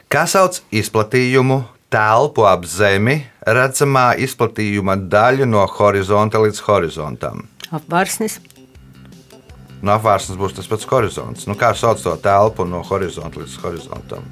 Kā 0.07 0.23
sauc 0.31 0.61
izplatījumu 0.71 1.65
telpu 1.91 2.47
ap 2.47 2.63
zemi, 2.71 3.25
redzamā 3.43 4.13
izplatījuma 4.23 4.95
daļu 5.11 5.51
no 5.51 5.67
horizonta 5.81 6.39
līdz 6.43 6.63
horizontam? 6.69 7.49
Apvārsnis, 7.75 8.39
No 9.85 9.99
apvārsnes 9.99 10.39
būs 10.41 10.55
tas 10.57 10.69
pats 10.71 10.87
horizonts. 10.89 11.45
Nu, 11.45 11.59
kā 11.61 11.75
sauc 11.77 12.01
to 12.01 12.15
telpu 12.25 12.65
no 12.65 12.81
horizonta 12.89 13.43
līdz 13.43 13.59
horizontam? 13.61 14.25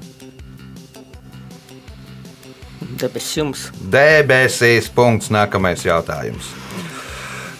Debesis 2.99 3.37
jums. 3.37 3.67
Debesīs. 3.91 4.89
Punkts. 4.93 5.31
Nākamais 5.33 5.85
jautājums. 5.85 6.49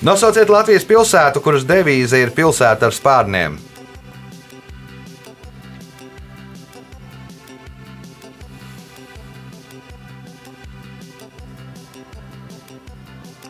Nosauciet 0.04 0.50
Latvijas 0.52 0.84
pilsētu, 0.84 1.40
kuras 1.44 1.64
devīze 1.64 2.20
ir 2.20 2.34
pilsēta 2.36 2.90
ar 2.90 2.96
spārniem. 2.96 3.56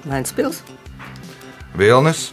Vēnspils, 0.03 0.59
Vilnis, 1.79 2.27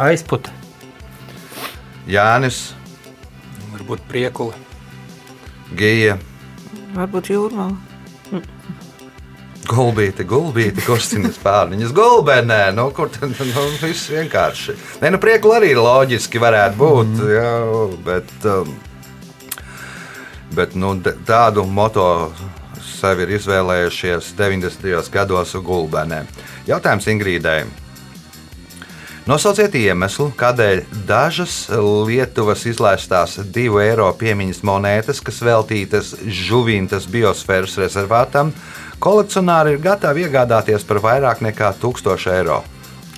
Aizputa. 0.00 0.59
Jānis, 2.08 2.70
Varbūt 3.70 4.02
priekula. 4.08 4.56
Gija, 5.78 6.18
Varbūt 6.94 7.30
jūrmā. 7.30 7.70
Gulbīte, 9.70 10.24
gulbīte, 10.26 10.82
kursinas 10.82 11.36
pārniņas, 11.38 11.92
gulbenē. 11.94 12.72
Nu, 12.74 12.88
kur 12.94 13.10
tad 13.12 13.36
nu, 13.38 13.64
viss 13.78 14.08
vienkārši? 14.10 14.74
Nē, 15.02 15.12
nu, 15.14 15.20
prieklu 15.22 15.52
arī 15.54 15.74
loģiski 15.78 16.40
varētu 16.42 16.80
būt, 16.80 17.12
mm. 17.12 17.28
jā, 17.30 17.52
bet, 18.08 18.32
um, 18.50 18.72
bet 20.56 20.74
nu, 20.74 20.96
tādu 21.28 21.66
moto 21.70 22.08
sev 22.82 23.22
ir 23.22 23.36
izvēlējušies 23.38 24.32
90. 24.40 25.12
gados 25.14 25.54
gulbenē. 25.54 26.24
Jautājums 26.66 27.06
Ingrīdai. 27.14 27.60
Nosauciet 29.30 29.76
iemeslu, 29.78 30.32
kādēļ 30.34 30.80
dažas 31.06 31.68
Lietuvas 32.08 32.64
izlaistās 32.66 33.36
divu 33.54 33.78
eiro 33.78 34.08
piemiņas 34.18 34.64
monētas, 34.66 35.20
kas 35.22 35.38
veltītas 35.46 36.08
Žuvintas 36.26 37.06
biosfēras 37.06 37.76
rezervātam, 37.78 38.50
kolekcionāri 38.98 39.76
ir 39.76 39.84
gatavi 39.84 40.24
iegādāties 40.26 40.82
par 40.88 40.98
vairāk 41.04 41.44
nekā 41.46 41.70
1000 41.78 42.26
eiro. 42.32 42.58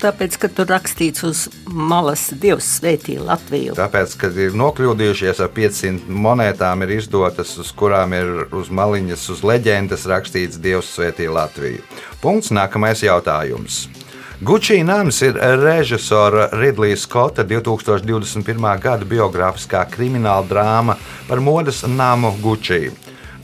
tāpēc, 0.03 0.37
ka 0.37 0.53
tur 0.53 0.69
rakstīts 0.69 1.25
uz 1.25 1.47
malas 1.65 2.27
Dievs 2.45 2.69
svētī 2.77 3.17
Latviju. 3.17 3.73
Tāpēc, 3.81 4.19
kad 4.21 4.37
ir 4.37 4.53
nokļūdījušies 4.53 5.41
ar 5.41 5.49
500 5.57 6.13
monētām, 6.13 6.85
ir 6.85 6.97
izdotas, 6.99 7.57
uz 7.57 7.73
kurām 7.73 8.13
ir 8.13 8.53
uz 8.53 8.69
maliņas, 8.69 9.29
uz 9.33 9.41
leģendas 9.41 10.05
rakstīts 10.05 10.61
Dievs 10.61 10.93
svētī 10.93 11.33
Latviju. 11.33 11.81
Punkts. 12.21 12.53
Nākamais 12.53 13.01
jautājums. 13.01 13.87
Gucci 14.43 14.83
nams 14.85 15.23
ir 15.23 15.37
režisora 15.41 16.49
Ridlija 16.53 16.97
Skota 16.97 17.45
2021. 17.47 18.81
gada 18.83 19.07
biogrāfiskā 19.07 19.85
krimināla 19.87 20.43
drāma 20.51 20.97
par 21.29 21.39
modes 21.39 21.85
namu 21.87 22.33
Gucci. 22.43 22.89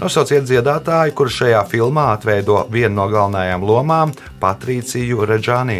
Nosauciet 0.01 0.49
dziedātāju, 0.49 1.15
kurš 1.15 1.37
šajā 1.45 1.61
filmā 1.71 2.09
atveido 2.17 2.65
vienu 2.75 2.97
no 2.97 3.07
galvenajām 3.13 3.63
lomām- 3.63 4.15
Patrīciju 4.43 5.23
Reģānī. 5.23 5.79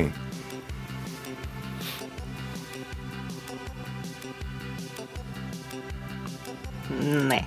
Nē, 7.03 7.43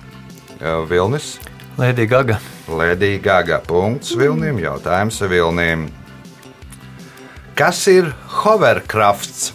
Vilnis, 0.92 1.38
Lēdija 1.78 2.08
Gaga. 2.08 2.38
Lēdija 2.68 3.22
Gaga. 3.22 3.62
Punkts 3.64 4.12
Vilnim, 4.12 4.60
jautājums 4.60 5.24
Vilnim. 5.24 6.01
Kas 7.62 7.84
ir 7.86 8.08
hoverkrafts? 8.42 9.52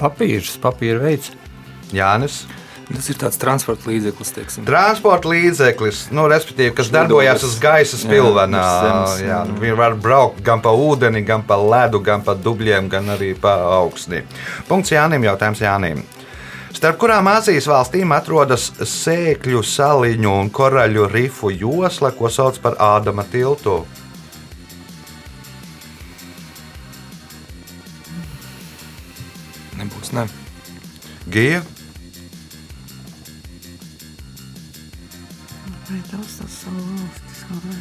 Papīrs, 0.00 0.56
papīra 0.58 0.98
veids. 1.04 1.30
Jānis. 1.94 2.40
Tas 2.90 3.06
ir 3.12 3.20
tāds 3.22 3.38
transporta 3.38 3.86
līdzeklis, 3.92 4.34
teiksim. 4.34 4.66
Transporta 4.66 5.30
līdzeklis, 5.30 6.08
nu, 6.10 6.26
respektīvi, 6.32 6.74
kas 6.74 6.90
darbojas 6.90 7.46
uz 7.46 7.54
gaisa 7.62 8.00
spilvenā. 8.00 8.66
nu, 9.46 9.60
viņi 9.62 9.78
var 9.78 9.94
braukt 10.02 10.42
gan 10.42 10.58
pa 10.64 10.74
ūdeni, 10.74 11.22
gan 11.22 11.46
pa 11.46 11.60
ledu, 11.62 12.02
gan 12.02 12.26
pa 12.26 12.34
dubļiem, 12.34 12.90
gan 12.90 13.14
arī 13.14 13.36
pa 13.38 13.54
augstni. 13.76 14.24
Punkts 14.66 14.90
Jānim, 14.98 15.30
jautājums 15.30 15.62
Jānim. 15.62 16.02
Starp 16.80 16.96
kurām 16.96 17.26
Azijas 17.28 17.66
valstīm 17.68 18.08
atrodas 18.16 18.70
sēkļu 18.88 19.58
saliņu 19.68 20.30
un 20.32 20.48
koraļu 20.48 21.02
rifu 21.12 21.50
josla, 21.52 22.08
ko 22.16 22.30
sauc 22.32 22.56
par 22.64 22.78
Ādama 22.80 23.20
tiltu? 23.28 23.74
Nebūs, 29.76 30.14
ne. 30.16 30.24
Gija, 31.28 31.60
Vai 35.90 36.00
savu 36.48 36.88
valstis? 36.88 37.44
kā 37.44 37.60
nē? 37.60 37.78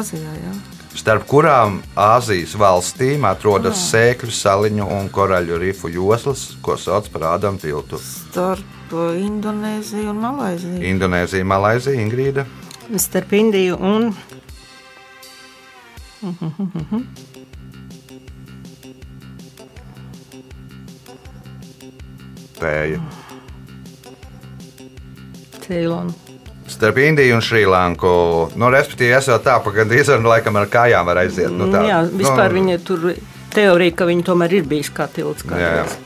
Āzijā, 0.00 0.38
jā. 0.42 0.79
Starp 1.00 1.24
kurām 1.30 1.78
Āzijas 1.96 2.52
valstīm 2.60 3.24
atrodas 3.28 3.80
sēkļu 3.88 4.32
saliņu 4.36 4.88
un 4.98 5.08
koraļu 5.12 5.60
rifu 5.62 5.88
joslas, 5.92 6.50
ko 6.64 6.76
sauc 6.76 7.08
par 7.12 7.24
Ādama 7.34 7.60
tiltu? 7.60 8.00
Starp 8.04 8.92
uh, 8.92 9.14
Indonēziju 9.16 10.12
un 10.12 10.20
Malaiziju. 10.20 10.82
Indonēzija, 10.90 11.46
Malaizija, 11.48 12.00
Ingrīda. 12.04 12.44
starp 13.00 13.32
Indiju 13.32 13.80
un 13.80 14.12
Tēja. 22.60 23.00
Ceilonu. 25.64 26.29
Starp 26.80 26.96
Indiju 26.96 27.34
un 27.36 27.42
Šrilanku. 27.44 28.10
Nu, 28.56 28.70
respektīvi, 28.72 29.12
esot 29.12 29.42
tā, 29.44 29.58
ka 29.60 29.72
gandrīz 29.74 30.08
ar, 30.08 30.22
laikam, 30.24 30.56
ar 30.56 30.68
kājām 30.72 31.10
var 31.10 31.18
aiziet. 31.20 31.52
Nu, 31.52 31.66
tā, 31.68 31.82
Jā, 31.84 31.98
vispār 32.08 32.54
nu, 32.54 32.56
viņa 32.56 32.76
tur 32.88 33.02
teorija, 33.52 33.92
ka 33.98 34.06
viņa 34.08 34.24
tomēr 34.24 34.54
ir 34.56 34.70
bijis 34.70 34.88
kā 34.96 35.04
tilts. 35.12 35.44
Jā, 35.44 35.58
jā. 35.60 35.82
kādreiz. 35.84 35.98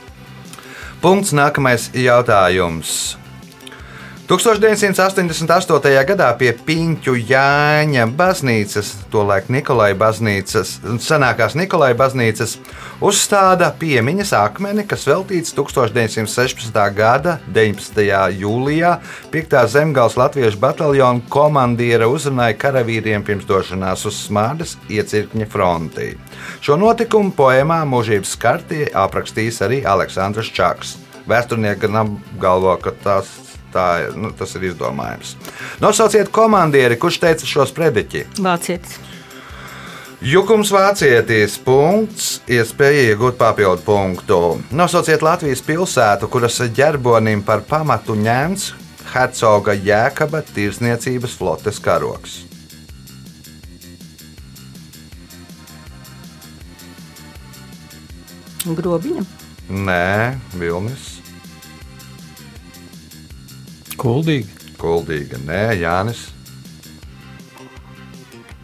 Punkts 0.99 1.31
nākamais 1.37 1.87
jautājums. 1.95 3.15
1988. 4.25 5.91
gadā 6.09 6.31
pie 6.33 6.47
Piņķu 6.65 7.13
Jāņa 7.29 8.07
baznīcas, 8.17 8.87
tolaik 9.13 9.51
Nikolai 9.53 9.91
baznīcas, 9.93 10.71
senākās 11.05 11.53
Nikolai 11.53 11.91
baznīcas, 11.93 12.55
uzstāda 13.05 13.69
piemiņas 13.77 14.33
akmeni, 14.39 14.87
kas 14.89 15.05
veltīts 15.05 15.53
1916. 15.53 16.81
gada 16.97 17.37
19. 17.53 18.01
jūlijā 18.41 18.95
5. 19.29 19.55
zemgāles 19.75 20.17
latviešu 20.17 20.57
bataljona 20.57 21.21
komandiera 21.29 22.09
uzrunāja 22.09 22.57
karavīriem 22.65 23.21
pirms 23.29 23.45
došanās 23.45 24.09
uz 24.09 24.23
smārdas 24.25 24.73
iecirkņa 24.89 25.51
frontī. 25.53 26.15
Šo 26.65 26.81
notikumu 26.81 27.29
poemā 27.37 27.83
mūžības 27.85 28.33
skartie 28.39 28.89
aprakstījis 28.89 29.61
arī 29.69 29.83
Aleksandrs 29.85 30.49
Čaks. 30.49 30.97
Vēsturnieki 31.29 31.85
gan 31.85 32.01
apgalvo, 32.07 32.73
ka 32.81 32.91
tas, 33.05 33.44
tā, 33.75 33.89
nu, 34.15 34.31
tas 34.35 34.55
ir 34.57 34.69
izdomājums. 34.71 35.35
Nosauciet 35.83 36.31
komandieri, 36.33 36.97
kurš 36.99 37.19
teica 37.25 37.49
šo 37.49 37.67
sprediķi. 37.69 38.25
Vācietis. 38.39 38.97
Jukums 40.25 40.71
vācietis, 40.73 41.59
punkts, 41.61 42.39
iespēja 42.49 43.11
iegūt 43.11 43.35
papildu 43.37 43.83
punktu. 43.85 44.39
Nosauciet 44.73 45.21
Latvijas 45.21 45.61
pilsētu, 45.61 46.31
kuras 46.31 46.57
ģerbonim 46.73 47.43
par 47.45 47.61
pamatu 47.67 48.15
ņemts 48.17 48.71
Hercoga 49.11 49.75
Jēkaba 49.77 50.41
tirsniecības 50.55 51.35
flotes 51.37 51.77
karoks. 51.83 52.39
Grobiņa. 58.65 59.27
Nē, 59.69 60.37
Vilnis, 60.57 61.14
Kuldīgi. 64.05 64.47
Kuldīga, 64.77 65.39
nē, 65.47 65.61
Jānis, 65.81 66.27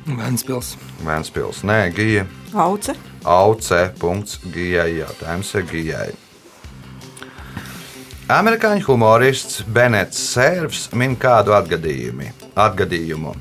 Vēnspils. 0.06 0.76
Vēnspils, 1.06 1.62
nē, 1.68 1.80
Gija. 1.96 2.26
Auce. 2.54 2.96
Auce. 3.24 3.80
Punkts 4.00 4.40
Gijai. 4.54 4.98
Jautājums 5.02 5.54
ir 5.56 5.68
Gijai. 5.70 6.10
Amerikāņu 8.32 8.86
humorists 8.88 9.62
Benets 9.68 10.20
Sērvs 10.34 10.90
min 10.96 11.16
kādu 11.20 11.54
atgadījumu. 11.58 12.32
atgadījumu. 12.56 13.36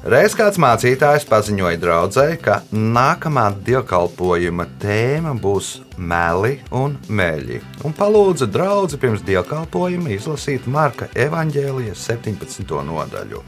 Reiz 0.00 0.32
kāds 0.32 0.56
mācītājs 0.56 1.26
paziņoja 1.28 1.76
draudzēji, 1.76 2.38
ka 2.40 2.54
nākamā 2.72 3.50
dievkalpojuma 3.66 4.64
tēma 4.80 5.34
būs 5.36 5.74
meli 6.00 6.54
un 6.72 6.94
meļi, 7.04 7.58
un 7.84 7.92
palūdza 7.98 8.48
draugu 8.48 8.96
pirms 8.96 9.20
dievkalpojuma 9.28 10.14
izlasīt 10.14 10.64
Marka 10.64 11.10
evaņģēlijas 11.12 12.06
17. 12.08 12.64
nodaļu. 12.88 13.42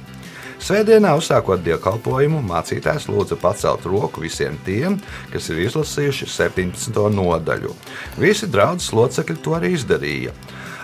Svētdienā, 0.61 1.15
uzsākot 1.17 1.65
dievkalpojumu, 1.65 2.45
mācītājs 2.45 3.09
lūdza 3.09 3.39
pacelt 3.41 3.89
roku 3.89 4.21
visiem 4.21 4.61
tiem, 4.67 5.01
kas 5.33 5.49
ir 5.49 5.63
izlasījuši 5.65 6.29
17. 6.37 7.01
nodaļu. 7.17 7.73
Visi 8.21 8.51
draudzes 8.53 8.93
locekļi 8.93 9.41
to 9.41 9.57
arī 9.57 9.73
izdarīja. 9.79 10.37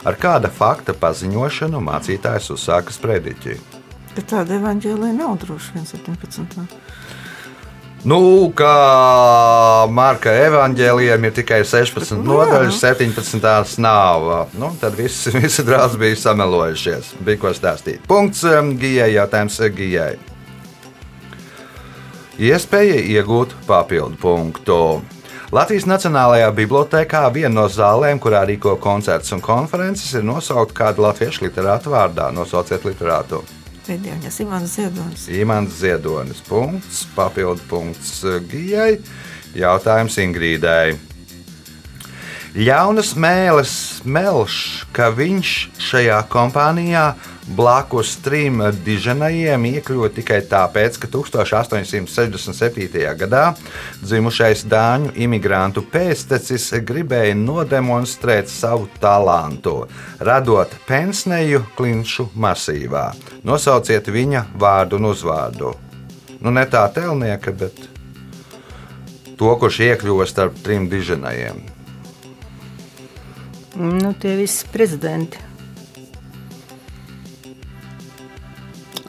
Ar 0.09 0.16
kāda 0.16 0.48
fakta 0.48 0.96
paziņošanu 0.96 1.85
mācītājs 1.92 2.54
uzsāka 2.57 2.96
sprediķi. 2.96 3.77
Bet 4.18 4.33
tāda 4.33 4.57
evaņģēlija 4.59 5.14
nav 5.14 5.37
droši 5.38 5.76
vien 5.76 5.85
17. 5.87 6.64
Nu, 8.11 8.18
kā 8.59 9.87
Marka 9.94 10.33
evanģēlijam 10.35 11.26
ir 11.28 11.35
tikai 11.37 11.61
16 11.62 12.16
Nu, 12.18 12.40
nodaļas, 12.40 12.72
nu. 12.74 13.12
17. 13.14 13.78
nav. 13.83 14.26
Nu, 14.59 14.72
tad 14.81 14.96
visi, 14.98 15.31
visi 15.38 15.62
draugi 15.66 16.00
bija 16.02 16.16
samelojušies. 16.18 17.12
Bija 17.22 17.40
ko 17.44 17.52
stāstīt. 17.54 18.02
Punkts 18.11 18.42
um, 18.50 18.72
Gijai, 18.81 19.12
jautājums 19.14 19.61
Gijai. 19.76 20.16
Iespēja 22.42 22.98
iegūt 23.18 23.54
papildu 23.70 24.18
punktu. 24.18 24.81
Latvijas 25.54 25.87
Nacionālajā 25.87 26.50
Bibliotēkā 26.59 27.22
viena 27.35 27.54
no 27.61 27.68
zālēm, 27.70 28.18
kurā 28.18 28.42
rīko 28.50 28.74
koncertus 28.83 29.31
un 29.38 29.46
konferences, 29.46 30.11
ir 30.18 30.26
nosaukta 30.26 30.83
kāda 30.83 31.07
latviešu 31.07 31.46
literāta 31.46 31.94
vārdā. 31.94 32.33
Nosauciet 32.35 32.83
literātu. 32.87 33.44
Pēdējais 33.88 34.42
Imants 34.44 34.74
Ziedonis. 34.77 35.22
Imants 35.33 35.79
Ziedonis. 35.81 36.42
Punkts, 36.44 37.07
papildu 37.16 37.62
punkts 37.70 38.18
Gijai. 38.51 38.98
Jautājums 39.57 40.18
Ingrīdai. 40.20 40.98
Ļaunas 42.59 43.14
mēlis 43.16 43.72
melš, 44.05 44.59
ka 44.92 45.09
viņš 45.14 45.55
šajā 45.88 46.18
kompānijā 46.33 47.07
blakus 47.56 48.16
trim 48.22 48.61
diženajiem 48.84 49.64
iekļuva 49.70 50.08
tikai 50.14 50.40
tāpēc, 50.50 50.98
ka 51.00 51.06
1867. 51.12 53.16
gadā 53.22 53.44
dzimušais 54.02 54.64
dāņu 54.68 55.08
imigrantu 55.24 55.80
pēctecis 55.92 56.64
gribēja 56.88 57.34
nodemonstrēt 57.38 58.46
savu 58.52 58.88
talantu, 59.00 59.76
radot 60.20 60.70
pensneju 60.88 61.61
klinšu 61.78 62.24
masīvā. 62.37 63.06
Nosauciet 63.48 64.04
viņa 64.12 64.40
vārdu 64.58 64.96
un 65.00 65.04
uzvārdu. 65.12 65.68
Nu, 66.38 66.48
ne 66.54 66.64
tā 66.70 66.84
telnieka, 66.94 67.50
bet 67.50 67.74
to, 69.38 69.50
kurš 69.58 69.80
iekļuva 69.88 70.24
starp 70.28 70.54
trim 70.62 70.87
diženajiem. 70.90 71.56
Nu, 73.78 74.12
tie 74.18 74.37
visi 74.38 74.66
prezidenti. 74.72 75.47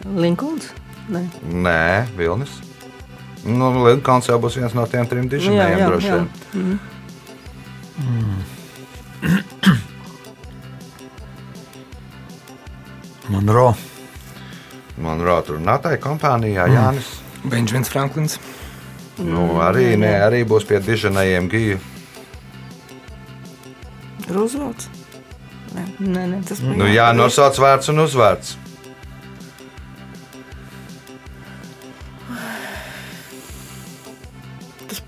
Linkolns. 0.05 0.71
Nē. 1.09 1.23
Nē, 1.43 2.05
Vilnis. 2.17 2.59
Nu, 3.47 3.71
Linkons 3.85 4.27
jau 4.29 4.37
būs 4.41 4.57
viens 4.59 4.75
no 4.75 4.85
tiem 4.89 5.07
trim 5.09 5.29
diženējiem 5.31 5.85
droši 5.87 6.11
vien. 6.13 6.79
Monro. 13.29 13.73
Man 14.99 15.21
rāda 15.23 15.45
tur 15.47 15.59
Natai 15.63 15.95
kompānijā 16.01 16.67
Jānis. 16.67 17.09
Benjamins 17.45 17.91
Franklins. 17.91 18.39
Nu, 19.19 19.59
arī, 19.63 19.93
ne, 19.99 20.11
arī 20.23 20.43
būs 20.47 20.65
pie 20.67 20.79
diženējiem 20.83 21.49
gija. 21.51 21.77
Rūzvelts. 24.29 24.89
Nē, 25.75 25.85
nē. 25.99 26.41
Tas 26.47 26.61
bija. 26.63 26.75
Nu, 26.79 26.87
jā, 26.89 27.07
nosauc 27.15 27.59
vārds 27.61 27.91
un 27.91 28.03
uzvārds. 28.03 28.57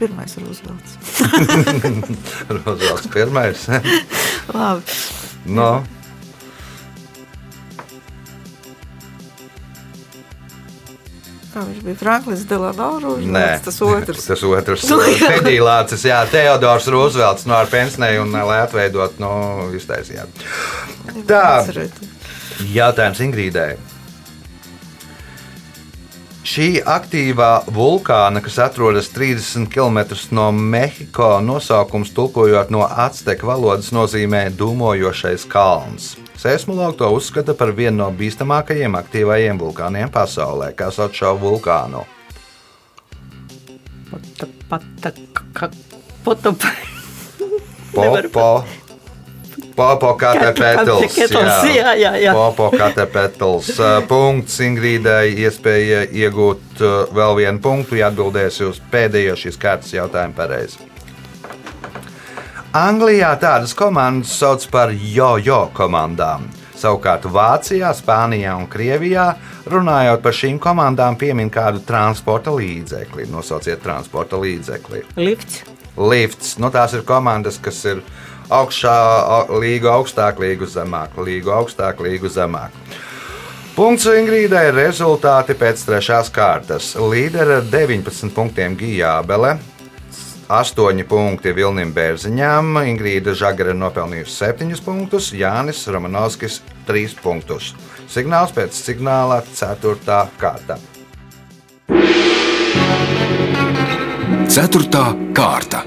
Pirmais 0.01 0.35
Rūzvelts. 0.41 0.97
Rozvalds 2.57 3.09
pirmais. 3.13 3.65
Labi. 4.55 5.01
no. 5.45 5.71
Kā 11.51 11.65
viņš 11.67 11.81
bija? 11.83 11.97
Franklins 11.99 12.45
Delano 12.47 12.89
Nē, 12.95 13.03
Rūzvelts. 13.03 13.63
Tas 13.67 13.81
otrs. 13.85 14.25
Tas 14.29 14.45
otrs. 14.47 14.87
Nu. 14.91 14.99
Pedīlācis, 15.19 16.07
jā, 16.07 16.23
Teodors 16.31 16.87
Roosevelts 16.91 17.45
no 17.49 17.59
ar 17.59 17.69
pensneju 17.71 18.25
un, 18.25 18.35
lai 18.47 18.61
atveidot, 18.63 19.19
no 19.21 19.33
iztaisījāt. 19.75 20.45
Tā. 21.29 21.45
Jautājums 22.71 23.21
Ingrīdai. 23.27 23.73
Šī 26.51 26.81
aktīvā 26.83 27.61
vulkāna, 27.71 28.41
kas 28.43 28.57
atrodas 28.59 29.07
30 29.15 29.69
km 29.71 30.01
no 30.35 30.49
Mehiko, 30.51 31.37
nosaukums 31.39 32.11
tulkojot 32.11 32.73
no 32.75 32.81
azteku 32.83 33.47
valodas 33.47 33.93
nozīmē 33.95 34.41
dūmojošais 34.59 35.45
kalns. 35.47 36.17
Seismologi 36.35 36.99
to 36.99 37.07
uzskata 37.15 37.55
par 37.55 37.71
vienu 37.77 38.01
no 38.01 38.09
bīstamākajiem 38.11 38.99
aktīvajiem 38.99 39.61
vulkāniem 39.63 40.11
pasaulē, 40.11 40.73
kā 40.75 40.89
sauc 40.91 41.15
šo 41.15 41.37
vulkānu. 41.39 42.03
Ka, 44.11 45.71
pata, 48.11 48.59
Popo. 49.75 50.13
Katepetls. 50.19 51.17
Jā, 51.71 51.93
jā, 51.95 52.13
jā. 52.19 52.33
Popo 52.35 52.69
Katepetls. 52.75 53.73
Punkts 54.09 54.59
Ingrīdai 54.63 55.33
iespēja 55.45 56.05
iegūt 56.11 56.81
vēl 57.15 57.35
vienu 57.39 57.61
punktu, 57.63 57.99
ja 57.99 58.11
atbildēsi 58.11 58.67
uz 58.67 58.81
pēdējo 58.91 59.37
šīs 59.39 59.59
kārtas 59.61 59.93
jautājumu 59.95 60.37
pareizi. 60.37 60.89
Anglijā 62.71 63.33
tādas 63.35 63.73
komandas 63.75 64.31
sauc 64.39 64.63
par 64.71 64.93
jo-jo 64.95 65.65
komandām. 65.75 66.45
Savukārt 66.81 67.27
Vācijā, 67.29 67.91
Spānijā 67.93 68.55
un 68.57 68.65
Krievijā, 68.71 69.25
runājot 69.69 70.23
par 70.23 70.33
šīm 70.33 70.57
komandām, 70.61 71.17
piemin 71.19 71.51
kādu 71.53 71.83
transporta 71.85 72.53
līdzekli. 72.55 73.27
Nosauciet 73.29 73.83
transporta 73.83 74.39
līdzekli. 74.41 75.03
lifts. 75.19 75.61
Lifts. 75.97 76.55
Nu, 76.57 76.71
tās 76.71 76.95
ir 76.95 77.03
komandas, 77.05 77.59
kas 77.61 77.83
ir 77.85 78.01
augšā, 78.51 78.95
au- 79.37 79.59
līgu 79.61 79.89
augstāk, 79.91 80.39
līgu 80.43 80.67
zemāk, 80.67 81.15
līgu 81.17 81.51
augstāk, 81.55 81.99
līgu 82.03 82.29
zemāk. 82.29 82.75
Punkts 83.75 84.05
Ingrīdai 84.05 84.67
ir 84.67 84.75
rezultāti 84.75 85.55
pēc 85.55 85.79
trešās 85.87 86.29
kārtas. 86.35 86.91
Līdera 86.99 87.61
ar 87.61 87.63
19 87.71 88.29
punktiem 88.35 88.75
Gijābele, 88.77 89.55
8 90.51 91.03
punkti 91.07 91.53
Vilnim 91.55 91.93
Bērziņām, 91.95 92.75
Ingrīda 92.91 93.31
Žagara 93.33 93.73
nopelnījusi 93.73 94.35
7 94.35 94.81
punktus, 94.83 95.31
Jānis 95.31 95.85
Romanovskis 95.87 96.59
3 96.87 97.15
punktus. 97.23 97.73
Signāls 98.11 98.51
pēc 98.51 98.75
signāla 98.75 99.41
4. 99.55 100.27
kārta. 100.37 100.77
Ceturtā 104.51 105.05
kārta. 105.33 105.85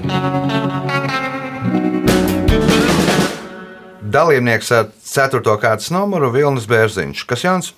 Dalībnieks 4.15 4.69
ar 4.71 4.85
4. 5.03 5.41
kārtas 5.59 5.89
numuru 5.91 6.29
Vilnis 6.31 6.63
Bērziņš. 6.71 7.23
Kas 7.27 7.41
Jānis? 7.43 7.73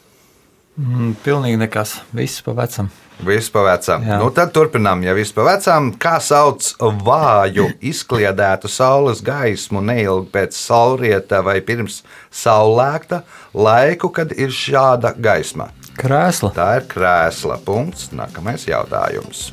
Mm, 0.78 1.16
pilnīgi 1.24 1.58
nekas. 1.58 1.96
Viss 2.14 2.44
pa 2.46 2.54
vecam. 2.60 2.92
Viss 3.26 3.50
pa 3.50 3.64
vecam. 3.66 4.04
Jā. 4.06 4.20
Nu, 4.22 4.28
tad 4.30 4.52
turpinām, 4.54 5.02
ja 5.02 5.16
viss 5.18 5.34
pa 5.34 5.48
vecam. 5.48 5.90
Kā 5.98 6.20
sauc 6.22 6.68
vāju, 6.78 7.66
izkliedētu 7.82 8.70
saules 8.70 9.24
gaismu 9.26 9.82
neilgi 9.82 10.30
pēc 10.36 10.54
saulrieta 10.60 11.42
vai 11.42 11.58
pirms 11.66 12.04
saulēkta 12.30 13.24
laiku, 13.58 14.14
kad 14.14 14.36
ir 14.38 14.54
šāda 14.54 15.16
gaisma? 15.18 15.72
Krēsla. 15.98 16.54
Tā 16.54 16.70
ir 16.78 16.86
krēsla. 16.92 17.58
Punkts. 17.66 18.12
Nākamais 18.14 18.70
jautājums. 18.70 19.48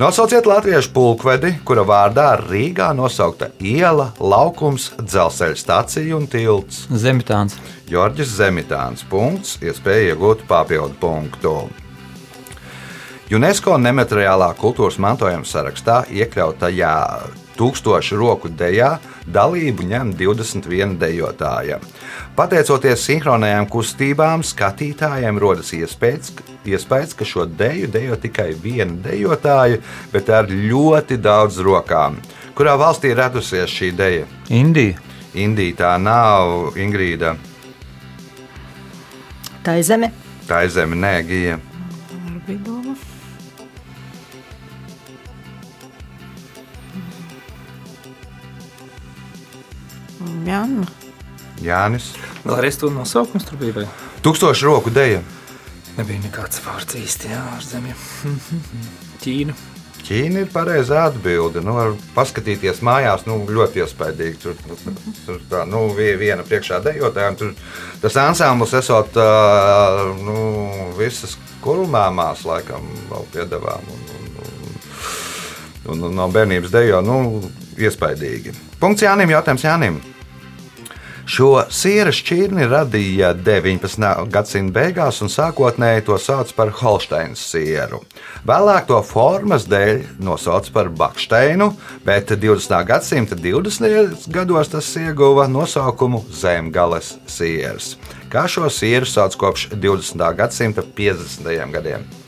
Nosauciet 0.00 0.46
latviešu 0.48 0.94
pulkvedi, 0.96 1.50
kura 1.68 1.82
vārdā 1.84 2.30
Rīgā 2.40 2.86
nosaukta 2.96 3.50
iela, 3.60 4.06
laukums, 4.16 4.86
dzelzceļa 4.96 5.58
stacija 5.60 6.16
un 6.16 6.24
tilts. 6.24 6.86
Zemitāns. 6.88 7.58
Jorģis 7.92 8.32
Zemitāns. 8.38 9.04
Punkts, 9.10 9.58
iespēja 9.60 10.14
iegūt 10.14 10.46
papildu 10.48 10.96
punktu. 11.02 11.52
UNESCO 13.28 13.76
nemateriālā 13.76 14.48
kultūras 14.62 14.96
mantojuma 15.04 15.44
sarakstā 15.44 16.00
iekļautajā 16.08 16.96
tūkstošu 17.60 18.18
roku 18.20 18.48
dejā 18.48 18.94
dalību 19.28 19.84
ņem 19.90 20.14
21 20.18 20.96
dejotāja. 21.00 21.78
Pateicoties 22.36 23.04
sinhronajām 23.04 23.68
kustībām, 23.70 24.44
skatītājiem 24.46 25.38
rodas 25.40 25.74
iespējas, 25.76 26.32
iespējas, 26.64 27.14
ka 27.18 27.28
šo 27.28 27.44
deju 27.44 27.90
dejo 27.92 28.16
tikai 28.20 28.50
viena 28.56 28.96
dejotāja, 29.04 29.82
bet 30.12 30.32
ar 30.32 30.48
ļoti 30.48 31.20
daudz 31.20 31.60
rokām. 31.64 32.18
Kurā 32.56 32.76
valstī 32.80 33.12
ir 33.12 33.20
radusies 33.20 33.70
šī 33.72 33.92
deja? 33.96 34.26
Indija. 34.48 34.98
Indija 35.34 35.76
tā 35.84 35.94
nav 36.02 36.74
Ingrīda. 36.80 37.36
Tā 39.62 39.76
ir 39.78 39.86
zeme. 39.86 40.10
Tā 40.48 40.64
ir 40.66 40.72
zeme, 40.74 40.96
nē, 40.98 41.14
gija. 41.28 41.60
Ar 41.60 42.38
bija 42.48 42.79
Janna. 50.50 50.86
Jānis. 51.62 52.12
Vēlreiz 52.44 52.78
to 52.80 52.88
nosaukums 52.92 53.44
tur 53.48 53.58
bija. 53.60 53.80
Vai? 53.82 53.88
Tūkstošu 54.24 54.68
roku 54.70 54.92
deja. 54.94 55.20
Nebija 55.98 56.22
nekāds 56.24 56.62
vārds 56.64 56.96
īsti 56.96 57.32
jā, 57.34 57.40
ārzemē. 57.58 57.92
Ķīna. 59.22 59.56
Ķīna 60.00 60.40
ir 60.46 60.48
pareizā 60.50 61.02
atbilde. 61.10 61.60
Nu, 61.62 61.74
var 61.76 61.92
paskatīties 62.16 62.80
mājās, 62.86 63.26
nu, 63.28 63.36
ļoti 63.46 63.82
iespaidīgi. 63.84 64.38
Tur, 64.42 64.56
tur, 64.64 64.94
tur 65.26 65.42
tā, 65.50 65.66
nu, 65.68 65.82
vie- 65.96 66.16
viena 66.18 66.46
priekšā 66.46 66.80
dejotājiem. 66.86 67.36
Tur 67.38 67.52
tas 68.02 68.16
ansamblis 68.22 68.72
esot 68.80 69.18
ā, 69.20 69.28
nu, 70.24 70.38
visas 70.98 71.36
kurlmāmās, 71.60 72.46
laikam, 72.48 72.86
vēl 73.12 73.28
piedevām. 73.34 73.84
Un, 73.92 74.06
un, 74.16 74.30
un, 74.46 74.80
un, 75.92 76.06
un 76.08 76.16
no 76.22 76.30
bērnības 76.32 76.72
dejo, 76.72 77.02
nu, 77.04 77.20
iespaidīgi. 77.76 78.56
Punkts 78.80 79.04
Jānim, 79.04 79.36
jautājums 79.36 79.68
Jānim. 79.68 80.00
Šo 81.28 81.64
sieru 81.72 82.12
šķirni 82.14 82.64
radīja 82.70 83.32
19. 83.36 84.06
gadsimta 84.32 84.74
beigās, 84.76 85.20
un 85.24 85.30
sākotnēji 85.32 86.06
to 86.08 86.16
sauc 86.18 86.52
par 86.56 86.72
Holsteinas 86.80 87.42
sieru. 87.52 88.00
Vēlāk 88.48 88.88
to 88.88 89.00
formas 89.06 89.66
dēļ 89.70 90.22
nosauc 90.24 90.70
par 90.74 90.88
Baksteinu, 90.88 91.72
bet 92.06 92.32
20. 92.32 92.76
gadsimta 92.88 93.36
20. 93.36 94.30
gados 94.32 94.72
tas 94.72 94.94
ieguva 95.00 95.48
nosaukumu 95.50 96.24
Zemgales 96.32 97.14
sieras. 97.28 97.96
Kā 98.30 98.46
šo 98.48 98.70
sieru 98.70 99.08
sauc 99.08 99.36
kopš 99.36 99.68
20. 99.74 100.26
gadsimta 100.38 100.86
50. 100.96 101.70
gadiem? 101.74 102.19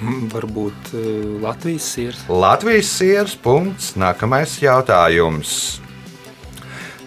Varbūt 0.34 0.94
uh, 0.94 1.04
Latvijas 1.44 1.92
sirds. 1.94 2.24
Latvijas 2.28 2.90
sieras 2.96 3.36
punkts. 3.36 3.94
Nākamais 4.00 4.58
jautājums. 4.62 5.80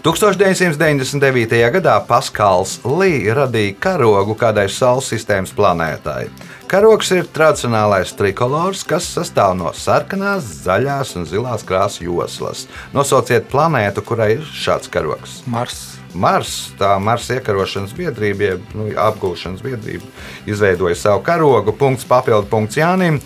1999. 0.03 1.53
gadā 1.77 1.93
Paskāls 2.03 2.81
Līs 2.83 3.29
radīja 3.37 3.77
karogu 3.85 4.35
kādai 4.35 4.65
Saules 4.67 5.07
sistēmas 5.13 5.53
planētai. 5.55 6.25
Karoks 6.67 7.13
ir 7.15 7.29
tradicionālais 7.31 8.11
trikolors, 8.19 8.83
kas 8.83 9.07
sastāv 9.15 9.55
no 9.55 9.71
sarkanās, 9.77 10.49
zaļās 10.65 11.15
un 11.15 11.29
zilās 11.29 11.63
krāsas 11.63 12.03
joslas. 12.03 12.67
Nosauciet 12.91 13.47
planētu, 13.47 14.03
kurai 14.03 14.33
ir 14.39 14.47
šāds 14.51 14.91
karoks. 14.91 15.39
Mars. 15.47 16.02
Mars, 16.13 16.73
tā 16.79 16.93
Marsa 17.01 17.39
iekarošanas 17.39 17.95
biedrība, 17.97 18.53
jeb 18.53 18.75
nu, 18.77 18.89
apgūšanas 19.05 19.63
biedrība, 19.65 20.05
izveidoja 20.49 20.95
savu 20.99 21.23
karogu. 21.25 21.73
Punkts 21.77 22.05
papildu 22.09 22.49
punkts 22.51 22.77
Jānim. 22.77 23.19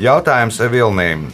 Jautājums 0.00 0.60
Vilnīm. 0.72 1.28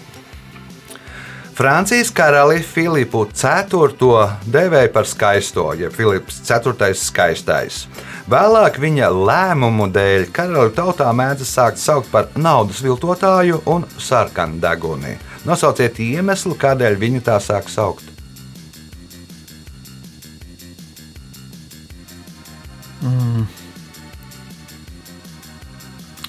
Francijas 1.56 2.10
karali 2.12 2.58
Filipu 2.60 3.22
IV 3.32 4.26
devēja 4.44 4.90
par 4.92 5.06
skaisto, 5.08 5.70
jeb 5.72 5.94
Filips 5.94 6.42
IV 6.44 6.90
skaistais. 7.00 7.86
Vēlāk 8.28 8.76
viņa 8.82 9.08
lēmumu 9.08 9.86
dēļ 9.94 10.26
karaļu 10.36 10.74
tautā 10.76 11.08
mēdz 11.16 11.46
sākt 11.48 11.80
saukt 11.80 12.10
par 12.12 12.28
naudas 12.36 12.82
viltotāju 12.84 13.62
un 13.72 13.86
sarkanu 13.96 14.60
deguni. 14.60 15.14
Nosauciet 15.48 15.96
iemeslu, 16.02 16.58
kādēļ 16.60 17.00
viņu 17.00 17.24
tā 17.24 17.38
sāk 17.40 17.72
saukt. 17.72 18.15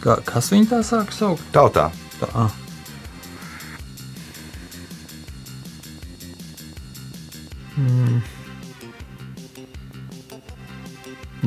Kā, 0.04 0.18
kas 0.26 0.52
viņu 0.54 0.70
tā 0.72 0.82
sāk 0.86 1.12
saukt? 1.16 1.44
Tautā. 1.56 1.90
Tā. 2.22 2.30
ah. 2.34 2.54
Mm. 7.78 8.22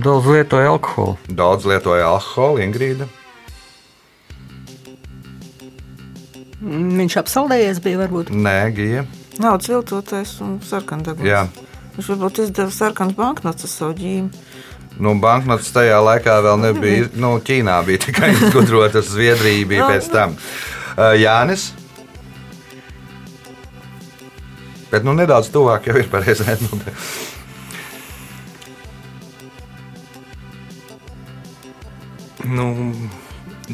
Daudz 0.01 0.27
lietoja 0.31 0.71
alkoholu. 0.71 1.17
Daudz 1.29 1.67
lietoja 1.67 2.07
alkoholu, 2.09 2.61
Ingrīda. 2.65 3.09
Mm, 6.61 6.93
Viņš 7.01 7.17
apsaldējies 7.25 7.81
bija 7.85 8.03
varbūt. 8.05 8.31
Nē, 8.31 8.59
Gija. 8.77 9.07
Naudas 9.41 9.71
viltotais 9.73 10.37
un 10.45 10.59
sarkandaguns. 10.65 11.27
Jā. 11.27 11.47
Viņš 11.97 12.13
varbūt 12.13 12.43
izdeva 12.45 12.73
sarkanu 12.75 13.17
banknotes 13.17 13.73
savu 13.81 13.97
ģīmi. 13.99 14.31
Nu, 15.01 15.15
banknotes 15.17 15.73
tajā 15.73 15.97
laikā 16.05 16.37
vēl 16.45 16.59
nebija. 16.61 17.09
Nu, 17.21 17.35
Ķīnā 17.45 17.79
bija 17.87 18.03
tikai 18.07 18.35
izgudrotas, 18.37 19.09
Zviedrija 19.15 19.69
bija 19.69 19.89
pēc 19.89 20.11
tam. 20.13 20.37
Uh, 20.37 21.15
Jānis. 21.17 21.71
Bet 24.91 25.07
nu, 25.07 25.15
nedaudz 25.17 25.49
tuvāk 25.55 25.87
jau 25.89 25.97
ir 26.01 26.11
pareizā 26.13 26.53
atbildē. 26.57 26.95
Nu, 32.51 32.65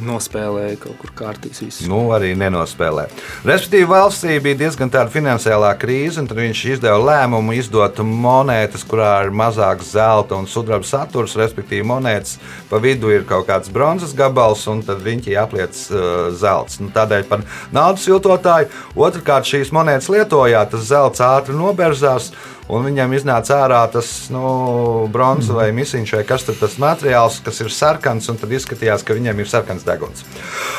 nospēlēja 0.05 0.79
kaut 0.81 0.97
kur 1.01 1.13
kārtīs 1.17 1.63
visu. 1.63 1.87
Nu, 1.91 2.01
arī 2.15 2.33
nenospēlē. 2.39 3.07
Respektīvi, 3.47 3.89
valstī 3.91 4.37
bija 4.43 4.61
diezgan 4.65 4.91
tāda 4.93 5.13
finansiālā 5.13 5.73
krīze, 5.81 6.23
un 6.23 6.31
viņš 6.31 6.63
izdeva 6.77 6.99
lēmumu 7.01 7.57
izdot 7.57 8.01
monētas, 8.05 8.85
kurā 8.89 9.13
ir 9.27 9.33
mazāks 9.37 9.93
zelta 9.95 10.39
un 10.39 10.49
sudraba 10.51 10.87
saturs. 10.87 11.37
Respektīvi, 11.39 11.87
monētas 11.87 12.37
pa 12.71 12.81
vidu 12.83 13.13
ir 13.15 13.27
kaut 13.29 13.49
kāds 13.51 13.73
bronzas 13.73 14.15
gabals, 14.17 14.67
un 14.71 14.83
tad 14.87 15.05
viņi 15.05 15.37
apliec 15.41 15.77
uh, 15.91 16.29
zelts. 16.37 16.81
Nu, 16.83 16.91
tādēļ 16.95 17.29
par 17.31 17.47
naudas 17.75 18.07
viltotāju. 18.09 18.71
Otrakārt, 18.97 19.49
šīs 19.49 19.73
monētas 19.75 20.11
lietojā, 20.13 20.67
tas 20.71 20.91
zelts 20.91 21.25
ātri 21.25 21.57
noberzās. 21.57 22.33
Un 22.67 22.83
viņam 22.83 23.13
iznāca 23.15 23.61
ārā 23.63 23.85
tas 23.93 24.27
nu, 24.35 25.07
bronzas 25.13 25.55
vai 25.55 25.69
misiņš, 25.77 26.17
vai 26.19 26.25
kas 26.27 26.47
tur 26.49 26.57
tas 26.59 26.79
materiāls, 26.83 27.39
kas 27.47 27.63
ir 27.63 27.71
sarkans, 27.71 28.27
un 28.33 28.41
tad 28.41 28.55
izskatījās, 28.57 29.07
ka 29.07 29.15
viņam 29.15 29.43
ir 29.43 29.51
sarkans 29.51 29.87
deguns. 29.87 30.27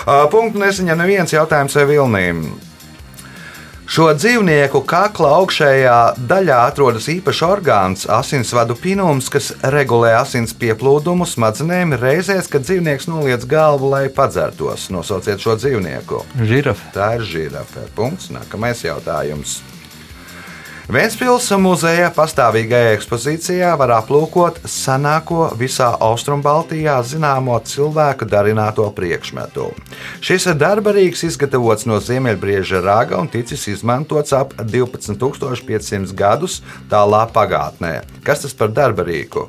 Uh, 0.03 0.25
punktu 0.31 0.59
nesaņem 0.59 0.99
neviens 0.99 1.35
jautājums 1.35 1.77
vai 1.79 1.87
vilnīm. 1.93 2.43
Šo 3.87 4.09
dzīvnieku 4.11 4.81
kakla 4.83 5.29
augšējā 5.37 5.99
daļā 6.27 6.57
atrodas 6.67 7.05
īpašs 7.07 7.39
orgāns, 7.47 8.03
asinsvadu 8.11 8.75
pinums, 8.75 9.29
kas 9.31 9.53
regulē 9.63 10.11
asins 10.17 10.51
pieplūdumu 10.59 11.23
smadzenēm 11.23 11.95
reizēs, 11.95 12.51
kad 12.51 12.67
dzīvnieks 12.67 13.07
noliec 13.07 13.47
galvu, 13.47 13.93
lai 13.95 14.09
padzertos. 14.11 14.89
Nosauciet 14.91 15.39
šo 15.39 15.55
dzīvnieku. 15.61 16.19
Žirafa. 16.51 16.91
Tā 16.99 17.09
ir 17.15 17.25
žirafe. 17.31 17.87
Punkts. 17.95 18.27
Nākamais 18.35 18.83
jautājums. 18.83 19.61
Vēnspils 20.87 21.49
muzejā 21.59 22.07
pastāvīgajā 22.15 22.93
ekspozīcijā 22.95 23.73
var 23.75 23.91
aplūkot 23.97 24.61
senāko 24.71 25.49
visā 25.59 25.89
Austrumbaltijā 25.99 26.93
zināmo 27.03 27.57
cilvēku 27.59 28.23
darināto 28.23 28.85
priekšmetu. 28.95 29.65
Šis 30.23 30.47
darbarīgs 30.55 31.25
izgatavots 31.27 31.83
no 31.91 31.97
ziemeļbrieža 31.99 32.79
raga 32.85 33.19
un 33.19 33.27
ticis 33.27 33.67
izmantots 33.67 34.31
ap 34.31 34.55
12,500 34.63 36.15
gadus 36.15 36.61
tālā 36.87 37.25
pagātnē. 37.35 38.05
Kas 38.23 38.45
tas 38.45 38.55
par 38.55 38.71
darbarīku? 38.71 39.43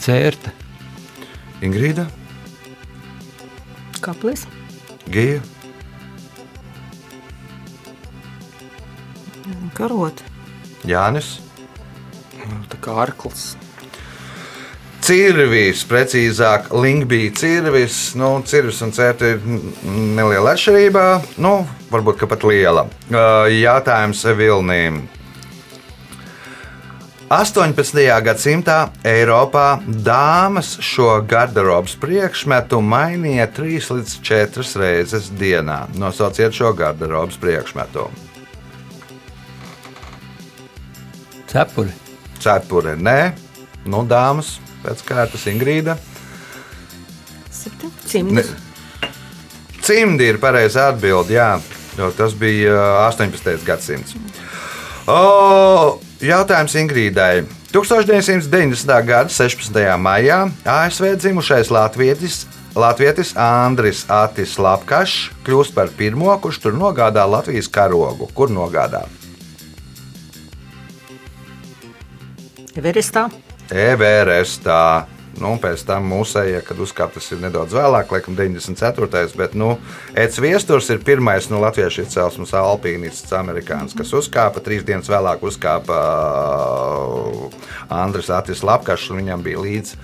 Cērta. 0.00 0.56
Ingrīda, 1.60 2.06
Kaplis. 4.00 4.46
Gija, 5.12 5.40
Karot. 9.76 10.22
Jānis. 10.88 11.38
Tā 12.70 12.78
kā 12.84 12.96
arkls. 13.04 13.54
Cirvis, 15.04 15.82
precīzāk, 15.88 16.68
Linkbija 16.76 17.32
cirvis. 17.40 18.00
Nu, 18.18 18.34
cirvis 18.46 18.80
un 18.84 18.92
cērta 18.94 19.32
ir 19.32 19.40
neliela 19.88 20.52
atšķirība. 20.54 21.04
Nu, 21.40 21.54
varbūt 21.92 22.26
pat 22.30 22.44
liela. 22.46 22.84
Jautājums 23.08 24.22
Vilnīm. 24.38 25.00
18. 27.30 27.94
gadsimtā 28.26 28.88
Eiropā 29.06 29.76
dāmas 29.86 30.72
šo 30.82 31.12
garderobas 31.30 31.92
priekšmetu 32.02 32.80
mainīja 32.82 33.44
3 33.54 33.86
līdz 33.94 34.14
4 34.26 34.64
reizes 34.82 35.28
dienā. 35.38 35.84
Nosauciet 35.94 36.58
šo 36.58 36.72
garderobas 36.74 37.38
priekšmetu. 37.38 38.08
Cepuri. 41.54 41.94
Cepure, 42.42 42.96
nē, 42.98 43.16
nu, 43.86 44.02
dāmas 44.10 44.56
pēc 44.82 45.06
kārtas 45.06 45.46
Ingrīda. 45.54 46.00
Cimds. 48.10 48.50
Cimdi 49.86 50.32
ir 50.34 50.42
pareizā 50.42 50.90
atbilde, 50.90 51.38
jā, 51.38 51.52
jo 51.94 52.10
tas 52.10 52.34
bija 52.34 52.74
ā, 52.74 53.08
18. 53.14 53.62
gadsimts. 53.62 54.18
O, 55.06 56.00
jautājums 56.28 56.74
Ingrīdai. 56.76 57.44
1990. 57.72 58.90
gada 59.06 59.30
16. 59.30 59.76
maijā 60.02 60.40
ASV 60.66 61.14
dzimušais 61.20 61.70
latvietis, 61.70 62.42
latvietis 62.74 63.30
Andris 63.38 64.02
Atis 64.10 64.56
Lapkašs 64.58 65.30
kļūst 65.46 65.76
par 65.76 65.92
pirmo, 65.96 66.32
kurš 66.42 66.60
tur 66.64 66.76
nogādā 66.76 67.24
Latvijas 67.30 67.70
karogu. 67.70 68.28
Kur 68.34 68.50
nogādā? 68.50 69.04
Everestā. 72.74 73.28
Everestā. 73.70 75.06
Nu, 75.38 75.52
pēc 75.62 75.84
tam 75.86 76.08
mūsējie, 76.10 76.58
kad 76.66 76.80
uzkāptas 76.82 77.28
ir 77.30 77.38
nedaudz 77.44 77.74
vēlāk, 77.76 78.10
laikam 78.10 78.34
94. 78.38 79.30
Bet, 79.38 79.54
nu, 79.58 79.76
Eds 80.18 80.40
Viesturs 80.42 80.90
ir 80.90 81.04
pirmais 81.06 81.46
no 81.52 81.60
latviešu 81.62 82.02
izcelsmes 82.02 82.52
alpīnists, 82.56 83.30
amerikānis, 83.38 83.94
kas 83.96 84.10
uzkāpa. 84.16 84.62
Trīs 84.64 84.82
dienas 84.86 85.10
vēlāk 85.10 85.44
uzkāpa 85.46 86.00
uh, 86.00 87.60
Andris 88.02 88.32
Atis 88.34 88.64
Lapkašs, 88.66 89.12
un 89.14 89.22
viņam 89.22 89.46
bija 89.46 89.62
līdzi 89.62 90.00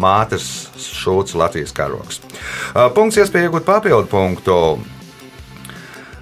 mātes 0.00 0.46
šūts 0.80 1.36
Latvijas 1.36 1.76
karoks. 1.76 2.22
Uh, 2.72 2.88
Punkts 2.96 3.20
iespēja 3.20 3.50
iegūt 3.50 3.68
papildu 3.68 4.08
punktu. 4.10 4.56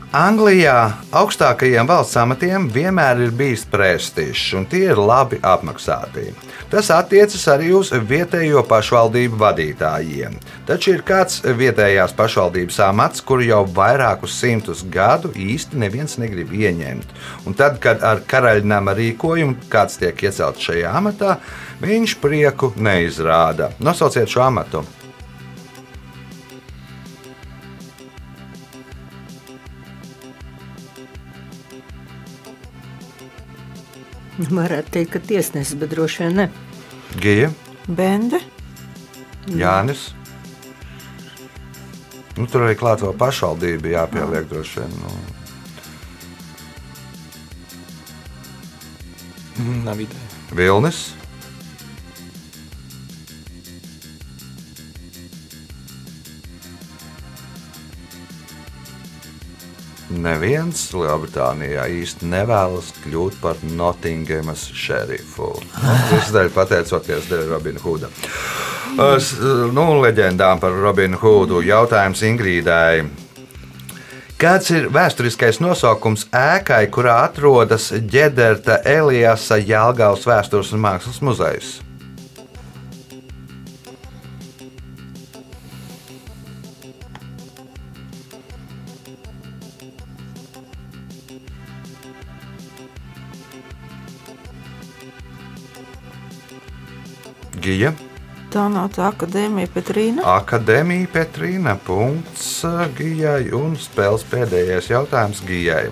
Anglijā 0.09 0.95
augstākajiem 1.13 1.85
valsts 1.85 2.17
amatiem 2.17 2.71
vienmēr 2.73 3.19
ir 3.27 3.33
bijis 3.37 3.67
prestižs, 3.69 4.55
un 4.57 4.65
tie 4.65 4.87
ir 4.89 4.97
labi 4.97 5.37
apmaksāti. 5.45 6.31
Tas 6.73 6.89
attiecas 6.93 7.45
arī 7.53 7.75
uz 7.77 7.91
vietējo 7.93 8.63
pašvaldību 8.71 9.37
vadītājiem. 9.43 10.41
Taču 10.65 10.95
ir 10.97 11.05
kāds 11.05 11.43
vietējās 11.45 12.17
pašvaldības 12.17 12.81
amats, 12.89 13.21
kuru 13.21 13.45
jau 13.51 13.63
vairākus 13.69 14.41
simtus 14.41 14.81
gadu 14.81 15.29
īsti 15.37 15.77
neviens 15.85 16.17
negrib 16.17 16.57
ieņemt. 16.57 17.13
Un 17.45 17.57
tad, 17.61 17.77
kad 17.77 18.01
ar 18.01 18.25
karaļnama 18.25 18.97
rīkojumu 18.97 19.69
kāds 19.69 20.01
tiek 20.01 20.25
iecelts 20.25 20.71
šajā 20.71 20.97
amatā, 21.03 21.37
viņš 21.85 22.17
prieku 22.25 22.73
neizrāda. 22.81 23.75
Nosauciet 23.77 24.33
šo 24.33 24.49
amatu! 24.49 24.89
Varētu 34.39 34.95
teikt, 34.95 35.11
ka 35.17 35.21
tiesnesis, 35.23 35.75
bet 35.79 35.91
droši 35.91 36.23
vien 36.25 36.37
ne. 36.39 36.47
Gija, 37.19 37.51
Bende. 37.89 38.39
Jānis. 39.49 40.13
Nu, 42.39 42.47
tur 42.47 42.69
arī 42.69 42.77
klāt 42.79 43.03
vēl 43.03 43.17
pašvaldība 43.19 43.97
jāpieliek 43.97 44.47
droši 44.51 44.85
vien. 44.85 44.93
Nu. 45.03 45.15
Mm, 49.59 49.81
Nav 49.89 50.05
ideja. 50.07 50.29
Vilnis. 50.55 51.18
Neviens 60.19 60.81
Lielbritānijā 60.97 61.85
īsti 62.01 62.27
nevēlas 62.33 62.91
kļūt 63.05 63.39
par 63.43 63.61
Nottinghamas 63.79 64.65
šerifu. 64.75 65.53
Nu, 65.63 65.95
Tas 66.11 66.33
dēļ 66.35 66.51
pateicoties 66.57 67.29
dēļ 67.31 67.45
Robina 67.53 67.83
Hooda. 67.85 68.11
Nu, 69.77 69.87
leģendām 70.03 70.59
par 70.63 70.75
Robinu 70.75 71.21
Hoodu 71.23 71.63
jautājums 71.63 72.25
Ingrīdai. 72.27 73.07
Kāds 74.39 74.71
ir 74.71 74.89
vēsturiskais 74.95 75.59
nosaukums 75.63 76.29
ēkai, 76.35 76.85
kurā 76.95 77.21
atrodas 77.27 77.91
ģederta 77.91 78.81
Elijasa 78.87 79.59
Jālgājas 79.59 80.27
vēstures 80.31 80.73
un 80.75 80.83
mākslas 80.87 81.23
muzejs? 81.27 81.77
Gija, 97.69 97.91
Tā 98.49 98.63
nav 98.73 98.87
tā 98.97 99.11
akadēmija 99.11 99.69
Petrīna. 99.75 100.23
Akadēmija 100.25 101.09
Petrīna, 101.13 101.75
punkts 101.85 102.63
uh, 102.65 102.87
Gijai 102.97 103.51
un 103.53 103.75
spēles 103.77 104.25
pēdējais 104.31 104.89
jautājums 104.89 105.43
Gijai. 105.45 105.91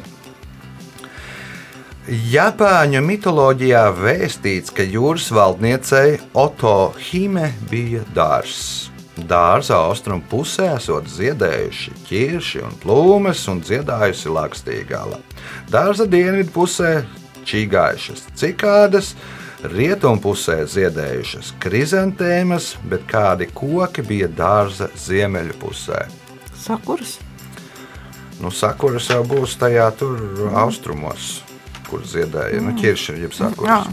Japāņu 2.32 3.02
mitoloģijā 3.04 3.84
vēstīts, 3.98 4.72
ka 4.72 4.88
jūras 4.88 5.28
valdniecei 5.36 6.16
Oto 6.32 6.94
Hime 7.10 7.50
bija 7.68 8.06
dārzs. 8.16 8.88
Dārza 9.28 9.82
austrumu 9.90 10.24
pusē 10.30 10.72
esot 10.78 11.12
ziedējuši 11.12 11.96
ķirši 12.08 12.64
un 12.64 12.76
plūmes 12.80 13.44
un 13.52 13.60
dziedājusi 13.60 14.32
lakstīgala. 14.32 15.20
Dārza 15.68 16.08
dienvidu 16.08 16.56
pusē 16.56 17.02
čīgājušas 17.44 18.30
cikādas, 18.40 19.12
rietumu 19.72 20.20
pusē 20.22 20.60
ziedējušas 20.68 21.54
krizantēmas, 21.62 22.74
bet 22.90 23.06
kādi 23.10 23.48
koki 23.54 24.04
bija 24.06 24.28
dārza 24.28 24.90
ziemeļu 25.00 25.56
pusē. 25.62 26.04
Sakuras. 26.56 27.16
Nu, 28.42 28.52
sakuras 28.52 29.08
jau 29.08 29.22
būs 29.24 29.56
tajā 29.60 29.88
tur 29.96 30.48
austrumos, 30.60 31.40
kur 31.88 32.04
ziedēja 32.04 32.60
nu, 32.60 32.76
ķirši, 32.76 33.18
jeb 33.24 33.36
sakuras. 33.36 33.88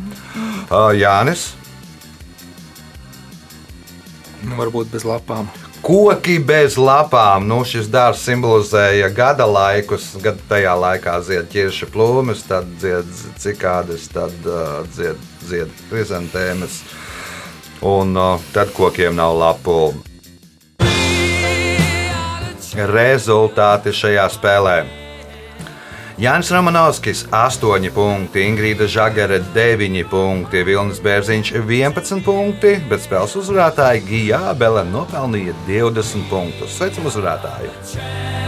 Ā, 0.67 0.86
Jānis. 0.99 1.51
Nu, 4.43 4.57
varbūt 4.59 4.91
bez 4.91 5.07
lapām. 5.07 5.47
Koki 5.84 6.38
bez 6.39 6.77
lapām. 6.79 7.43
Nu, 7.43 7.57
šis 7.67 7.89
dārzs 7.91 8.23
simbolizēja 8.23 9.09
gada 9.11 9.43
laikus. 9.43 10.13
Gad 10.23 10.39
tajā 10.47 10.77
laikā 10.79 11.17
zied 11.27 11.49
ķirša 11.51 11.89
plūmes, 11.91 12.45
tad 12.47 12.69
zied 12.79 13.09
cikādes, 13.43 14.07
tad 14.13 14.47
uh, 14.47 14.88
zied, 14.95 15.19
zied 15.43 15.84
krizantēmas. 15.91 16.79
Un 17.84 18.15
uh, 18.15 18.39
tad 18.55 18.71
kokiem 18.71 19.19
nav 19.19 19.36
lapu. 19.36 19.91
Rezultāti 22.95 23.91
šajā 23.91 24.29
spēlē. 24.39 25.02
Jānis 26.14 26.51
Romanovskis 26.53 27.24
8 27.34 27.89
punkti, 27.89 28.43
Ingrīda 28.45 28.86
Žagare 28.86 29.39
9 29.55 30.03
punkti, 30.11 30.61
Vilnis 30.61 31.01
Bērziņš 31.01 31.55
11 31.57 32.22
punkti, 32.22 32.76
bet 32.89 33.01
spēles 33.01 33.34
uzvarētāja 33.41 34.05
Gijā 34.05 34.43
Bele 34.53 34.86
nopelnīja 34.93 35.57
20 35.66 36.30
punktus. 36.30 36.78
Sveicam 36.78 37.09
uzvarētāju! 37.09 38.42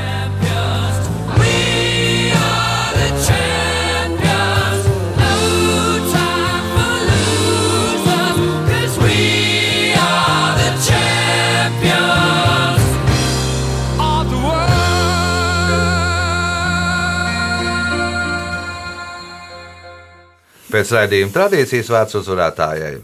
Pēc 20.76 20.90
raidījuma 20.92 21.32
tradīcijas 21.32 21.88
vērts 21.94 22.18
uzvarētājai. 22.20 22.96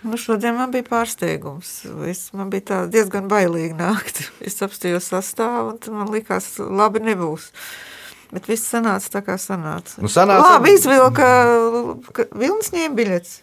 Nu, 0.00 0.16
šodien 0.16 0.56
man 0.56 0.70
bija 0.72 0.86
pārsteigums. 0.86 1.74
Es, 2.08 2.30
man 2.32 2.48
bija 2.52 2.64
tā 2.70 2.78
diezgan 2.88 3.28
bailīgi 3.28 3.76
nākt. 3.76 4.22
Es 4.48 4.56
apstīju 4.64 5.00
sastāvu, 5.04 5.74
un 5.76 5.98
man 5.98 6.08
likās, 6.14 6.54
labi 6.56 7.02
nebūs. 7.04 7.50
Bet 8.30 8.46
viss 8.48 8.70
sanāca 8.72 9.10
tā, 9.18 9.20
kā 9.26 9.36
sanāca. 9.42 9.98
Nu, 10.00 10.08
sanāca- 10.08 10.54
Labi 10.54 10.72
izvilka, 10.78 11.28
ka 12.16 12.28
Vilnis 12.32 12.72
ņēma 12.72 12.96
biļetes. 12.96 13.38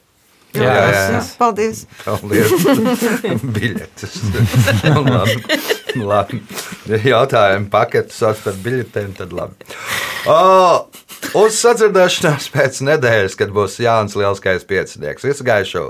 Jā, 0.57 0.73
jā, 0.73 1.01
jā. 1.11 1.21
Paldies. 1.37 1.83
Paldies! 2.05 2.53
Biļetes. 3.57 4.13
labi, 5.11 5.35
labi. 6.01 6.39
Ja 6.89 7.01
Jautājumi 7.11 7.69
paketu 7.69 8.15
sauc 8.15 8.39
par 8.45 8.57
biļetēm, 8.63 9.11
tad 9.19 9.35
labi. 9.35 9.67
O, 10.31 10.39
Uz 11.37 11.59
sadzirdēšanās 11.61 12.49
pēc 12.53 12.81
nedēļas, 12.87 13.37
kad 13.39 13.53
būs 13.55 13.79
Jānis 13.83 14.17
Lielskais 14.17 14.67
piecinieks. 14.67 15.27
Visu 15.27 15.47
gaišu! 15.47 15.87